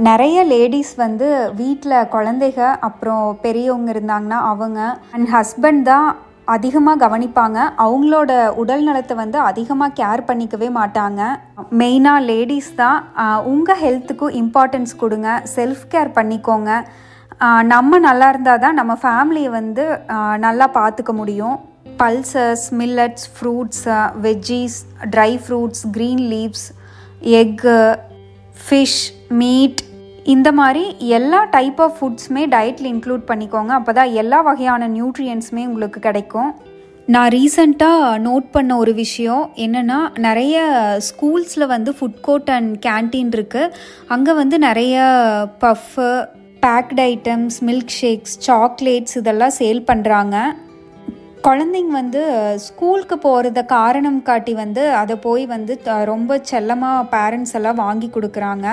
நிறைய 0.08 0.38
லேடிஸ் 0.52 0.92
வந்து 1.04 1.28
வீட்டில் 1.60 2.08
குழந்தைக 2.14 2.58
அப்புறம் 2.88 3.24
பெரியவங்க 3.44 3.90
இருந்தாங்கன்னா 3.94 4.38
அவங்க 4.50 4.80
அண்ட் 5.14 5.28
ஹஸ்பண்ட் 5.36 5.82
தான் 5.88 6.08
அதிகமாக 6.54 7.00
கவனிப்பாங்க. 7.04 7.58
அவங்களோட 7.84 8.30
உடல் 8.62 8.84
நலத்தை 8.88 9.14
வந்து 9.20 9.38
அதிகமாக 9.50 9.96
கேர் 10.00 10.22
பண்ணிக்கவே 10.28 10.68
மாட்டாங்க. 10.78 11.22
மெயினாக 11.80 12.26
லேடிஸ் 12.30 12.70
தான். 12.82 12.98
உங்கள் 13.52 13.80
ஹெல்த்துக்கும் 13.84 14.36
இம்பார்ட்டன்ஸ் 14.42 14.94
கொடுங்க. 15.02 15.28
செல்ஃப் 15.56 15.84
கேர் 15.94 16.16
பண்ணிக்கோங்க. 16.18 16.70
நம்ம 17.72 17.98
நல்லா 18.08 18.26
இருந்தால் 18.32 18.62
தான் 18.64 18.78
நம்ம 18.80 18.92
ஃபேமிலியை 19.02 19.50
வந்து 19.58 19.84
நல்லா 20.44 20.68
பார்த்துக்க 20.78 21.14
முடியும். 21.20 21.56
Pulses 22.02 22.64
millets 22.80 23.26
fruits 23.34 23.84
veggies 24.26 24.78
dry 25.14 25.30
fruits 25.44 25.84
green 25.96 26.24
leaves 26.32 26.66
egg 27.40 27.76
fish 28.64 29.02
meat 29.40 29.80
இந்த 30.26 30.52
மாதிரி 30.52 30.94
எல்லா 31.08 31.44
டைப் 31.44 31.80
ஆஃப் 31.80 31.96
ஃபுட்ஸுமே 32.00 32.42
டயட்டில் 32.54 32.88
இன்க்ளூட் 32.92 33.26
பண்ணிக்கோங்க. 33.26 33.68
அப்போ 33.68 33.92
தான் 33.92 34.12
எல்லா 34.12 34.40
வகையான 34.40 34.88
நியூட்ரியன்ஸுமே 34.88 35.66
உங்களுக்கு 35.66 36.00
கிடைக்கும். 36.00 36.50
நான் 37.06 37.28
ரீசண்டாக 37.28 38.18
நோட் 38.18 38.46
பண்ண 38.50 38.76
ஒரு 38.76 38.94
விஷயம். 38.94 39.50
என்னென்னா 39.56 40.18
நிறைய 40.18 40.56
ஸ்கூல்ஸில் 41.08 41.66
வந்து 41.66 41.94
ஃபுட் 42.00 42.20
கோர்ட் 42.20 42.50
அண்ட் 42.50 42.86
கேன்டீன் 42.86 43.32
இருக்குது 43.36 43.72
அங்கே 44.08 44.32
வந்து 44.32 44.58
நிறைய 44.58 44.96
puff 45.60 46.08
packed 46.62 47.02
items 47.12 47.56
milk 47.66 47.94
shakes 48.00 48.36
chocolates 48.46 49.16
இதெல்லாம் 49.16 49.56
சேல் 49.58 49.82
பண்ணுறாங்க 49.92 50.36
குழந்தைங்க 51.44 51.92
வந்து 51.92 52.22
ஸ்கூலுக்கு 52.58 53.16
போகிறத 53.16 53.66
காரணம் 53.66 54.22
காட்டி 54.22 54.54
வந்து 54.54 54.90
அதை 54.92 55.16
போய் 55.16 55.46
வந்து 55.46 55.80
த- 55.82 56.04
ரொம்ப 56.04 56.38
செல்லமாக 56.42 57.16
பேரண்ட்ஸ் 57.16 57.54
எல்லாம் 57.54 57.74
வாங்கி 57.74 58.10
கொடுக்குறாங்க. 58.14 58.66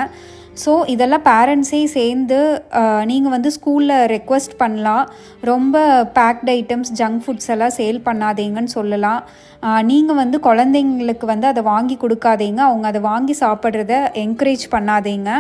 ஸோ 0.62 0.72
இதெல்லாம் 0.94 1.24
பேரண்ட்ஸே 1.30 1.80
சேர்ந்து 1.96 2.40
நீங்கள் 3.12 3.34
வந்து 3.36 3.50
ஸ்கூலில் 3.56 4.04
ரெக்வஸ்ட் 4.14 4.56
பண்ணலாம். 4.62 5.06
ரொம்ப 5.52 5.78
பேக்டு 6.18 6.52
ஐட்டம்ஸ் 6.60 6.92
ஜங்க் 7.00 7.22
ஃபுட்ஸ் 7.24 7.50
எல்லாம் 7.56 7.76
சேல் 7.80 8.00
பண்ணாதீங்கன்னு 8.08 8.76
சொல்லலாம். 8.78 9.22
நீங்கள் 9.92 10.20
வந்து 10.22 10.40
குழந்தைங்களுக்கு 10.48 11.26
வந்து 11.34 11.48
அதை 11.52 11.64
வாங்கி 11.72 11.98
கொடுக்காதீங்க. 12.04 12.62
அவங்க 12.70 12.88
அதை 12.92 13.02
வாங்கி 13.12 13.36
சாப்பிட்றத 13.44 13.96
என்கரேஜ் 14.26 14.66
பண்ணாதீங்க. 14.76 15.32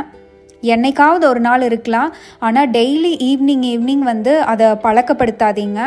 என்னைக்காவது 0.73 1.25
ஒரு 1.31 1.43
நாள் 1.47 1.67
இருக்கலாம். 1.69 2.11
ஆனால் 2.47 2.71
டெய்லி 2.77 3.13
ஈவினிங் 3.29 3.65
ஈவினிங் 3.73 4.03
வந்து 4.11 4.33
அதை 4.53 4.67
பழக்கப்படுத்தாதீங்க. 4.87 5.79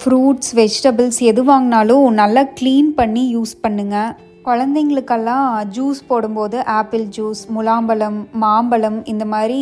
ஃப்ரூட்ஸ் 0.00 0.50
வெஜிடபிள்ஸ் 0.58 1.20
எது 1.30 1.42
வாங்கினாலும் 1.52 2.18
நல்லா 2.22 2.42
க்ளீன் 2.58 2.90
பண்ணி 2.98 3.22
யூஸ் 3.36 3.54
பண்ணுங்கள் 3.64 4.10
குழந்தைங்களுக்கெல்லாம் 4.48 5.48
ஜூஸ் 5.76 6.00
போடும்போது 6.10 6.58
ஆப்பிள் 6.80 7.04
ஜூஸ் 7.16 7.42
முலாம்பழம் 7.56 8.18
மாம்பழம் 8.44 8.98
இந்த 9.12 9.24
மாதிரி 9.32 9.60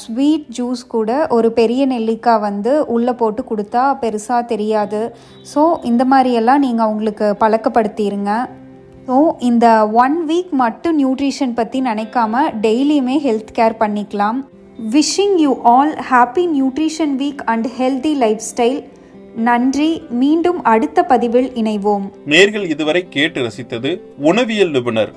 ஸ்வீட் 0.00 0.50
ஜூஸ் 0.58 0.82
கூட 0.94 1.10
ஒரு 1.36 1.48
பெரிய 1.60 1.82
நெல்லிக்காய் 1.92 2.44
வந்து 2.48 2.72
உள்ளே 2.96 3.14
போட்டு 3.20 3.42
கொடுத்தா 3.50 3.84
பெருசாக 4.02 4.48
தெரியாது. 4.52 5.00
ஸோ 5.52 5.62
இந்த 5.90 6.02
மாதிரியெல்லாம் 6.12 6.64
நீங்கள் 6.66 6.86
அவங்களுக்கு 6.88 7.28
பழக்கப்படுத்திடுங்க 7.42 8.32
ஸோ 9.08 9.16
இந்த 9.48 9.66
ஒன் 10.04 10.16
வீக் 10.28 10.52
மட்டும் 10.64 10.96
நியூட்ரிஷன் 11.00 11.56
பற்றி 11.58 11.80
நினைக்காம 11.88 12.44
டெய்லியுமே 12.64 13.16
ஹெல்த் 13.26 13.52
கேர் 13.58 13.76
பண்ணிக்கலாம். 13.82 14.38
Wishing 14.94 15.36
you 15.42 15.52
all 15.72 15.92
happy 16.08 16.44
nutrition 16.56 17.14
week 17.20 17.42
and 17.52 17.66
healthy 17.78 18.12
life 18.22 18.42
style 18.50 18.80
நன்றி. 19.36 20.02
மீண்டும் 20.10 20.62
அடுத்த 20.62 21.02
பதிவில் 21.02 21.50
இணைவோம். 21.50 22.10
நேர்கள் 22.26 22.68
இதுவரை 22.68 23.06
கேட்டு 23.08 23.42
ரசித்தது 23.42 24.00
உணவியல் 24.16 24.70
நிபுணர் 24.70 25.12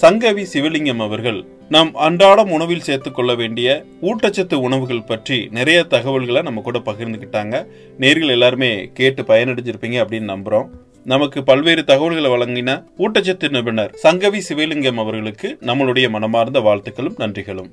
சங்கவி 0.00 0.46
சிவலிங்கம் 0.52 1.02
அவர்கள். 1.02 1.44
நாம் 1.68 1.94
அன்றாடம் 1.94 2.50
உணவில் 2.50 2.80
சேர்த்துக் 2.80 3.14
கொள்ள 3.14 3.34
வேண்டிய 3.34 3.84
ஊட்டச்சத்து 4.02 4.54
உணவுகள் 4.54 5.02
பற்றி 5.02 5.48
நிறைய 5.50 5.82
தகவல்களை 5.82 6.42
நம்ம 6.42 6.60
கூட 6.60 6.78
பகிர்ந்துக்கிட்டாங்க 6.78 7.66
நேர்கள் 8.00 8.28
எல்லாருமே 8.28 8.90
கேட்டு 8.94 9.22
பயனடைஞ்சிருப்பீங்க 9.22 9.98
அப்படின்னு 10.04 10.36
நம்புறோம். 10.36 10.66
நமக்கு 11.04 11.42
பல்வேறு 11.42 11.84
தகவல்களை 11.84 12.30
வழங்கின 12.30 12.84
ஊட்டச்சத்து 12.98 13.50
நிபுணர் 13.50 13.98
சங்கவி 14.02 14.40
சிவலிங்கம் 14.48 14.94
அவர்களுக்கு 14.94 15.58
நம்மளுடைய 15.60 16.08
மனமார்ந்த 16.08 16.60
வாழ்த்துக்களும் 16.60 17.18
நன்றிகளும். 17.18 17.70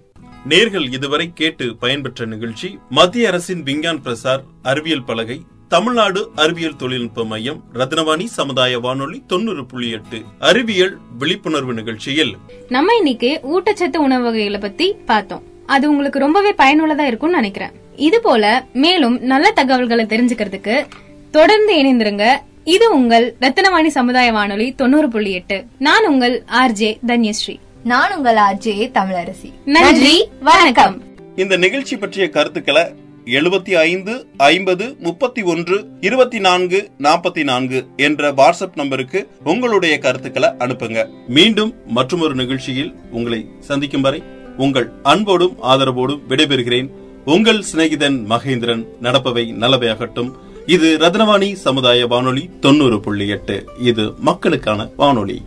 நேர்கள் 0.50 0.94
இதுவரை 0.94 1.32
கேட்டு 1.34 1.76
பயன்பெற்ற 1.76 2.26
நிகழ்ச்சி 2.26 2.80
மத்திய 2.90 3.28
அரசின் 3.28 3.64
விஞ்ஞான் 3.64 4.02
பிரசார் 4.04 4.44
அறிவியல் 4.62 5.04
பலகை 5.04 5.42
தமிழ்நாடு 5.70 6.30
அறிவியல் 6.36 6.76
தொழில்நுட்ப 6.76 7.26
மையம் 7.26 7.64
ரத்னவாணி 7.74 8.24
சமுதாய 8.24 8.80
வானொலி 8.80 9.24
தொண்ணூறு 9.28 9.66
புள்ளி 9.66 9.90
எட்டு. 9.90 10.22
அறிவியல் 10.40 10.98
விழிப்புணர்வு 11.18 11.74
நிகழ்ச்சியில் 11.74 12.38
நம்ம 12.70 12.96
இன்னைக்கு 12.96 13.40
ஊட்டச்சத்து 13.44 13.98
உணவு 13.98 14.24
வகைகளை 14.24 14.60
பத்தி 14.60 14.94
பார்த்தோம். 14.94 15.44
அது 15.66 15.90
உங்களுக்கு 15.90 16.20
ரொம்பவே 16.20 16.54
பயனுள்ளதா 16.54 17.00
இருக்கும்னு 17.00 17.36
நினைக்கிறேன். 17.36 17.72
இது 17.96 18.22
போல 18.22 18.66
மேலும் 18.74 19.20
நல்ல 19.20 19.52
தகவல்களை 19.52 20.06
தெரிஞ்சுக்கிறதுக்கு 20.06 20.86
தொடர்ந்து 21.32 21.76
இணைந்திருங்க. 21.76 22.36
இது 22.64 22.94
உங்கள் 22.94 23.36
ரத்தினவாணி 23.42 23.88
சமுதாய 23.88 24.32
வானொலி 24.32 24.72
தொண்ணூறு 24.72 25.10
புள்ளி 25.10 25.32
எட்டு. 25.32 25.64
நான் 25.80 26.08
உங்கள் 26.08 26.44
ஆர்ஜே 26.52 26.98
தன்யஸ்ரீ. 27.08 27.60
நான் 27.84 28.16
உங்கள் 28.18 28.36
ஆர்ஜே 28.36 28.90
தமிழரசி. 28.94 29.54
நன்றி 29.66 30.30
வணக்கம். 30.40 31.04
இந்த 31.36 31.58
நிகழ்ச்சி 31.58 31.98
பற்றிய 31.98 32.30
கருத்துக்களை 32.30 32.84
எழுபத்தி 33.30 33.72
ஐந்து 33.72 34.28
ஐம்பது 34.38 34.96
முப்பத்தி 35.00 35.42
ஒன்று 35.42 35.88
இருபத்தி 36.02 36.40
நான்கு 36.40 36.90
நாற்பத்தி 36.98 37.44
நான்கு 37.44 37.88
என்ற 37.98 38.32
வாட்ஸ்அப் 38.32 38.76
நம்பருக்கு 38.76 39.28
உங்களுடைய 39.44 39.98
கருத்துக்களை 39.98 40.50
அனுப்புங்க. 40.50 41.06
மீண்டும் 41.28 41.74
மற்றொரு 41.88 42.36
நிகழ்ச்சியில் 42.36 42.94
உங்களை 43.12 43.50
சந்திக்கும் 43.60 44.02
வரை 44.02 44.24
உங்கள் 44.58 44.92
அன்போடும் 45.04 45.58
ஆதரவோடும் 45.64 46.20
விடைபெறுகிறேன். 46.30 46.90
உங்கள் 47.26 47.64
சிநேகிதன் 47.74 48.26
மகேந்திரன் 48.30 48.86
நடப்பவை 49.02 49.54
நல்லவையாகட்டும். 49.54 50.32
இது 50.66 50.98
ரத்னவாணி 50.98 51.54
சமுதாய 51.54 52.08
வானொலி 52.08 52.50
தொண்ணூறு 52.60 53.00
புள்ளி 53.00 53.28
எட்டு. 53.28 53.66
இது 53.80 54.14
மக்களுக்கான 54.20 54.88
வானொலி. 54.98 55.42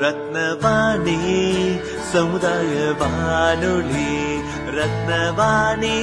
ரத்னவாணி 0.00 1.18
சமுதாய 2.12 2.92
வானொலி. 2.98 4.35
ரத்னவாணி. 4.76 5.96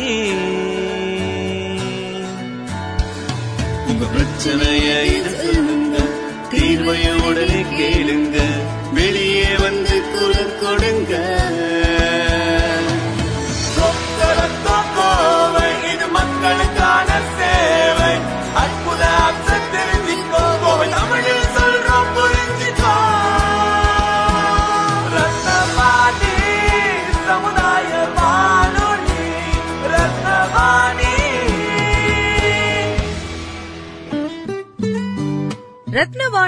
உங்க 3.90 4.06
பிரச்சனைய 4.16 4.90
இது 5.16 5.32
சொல்லுங்க 5.44 5.98
தீர்வைய 6.52 7.08
உடனே 7.28 7.62
கேளுங்க 7.78 8.23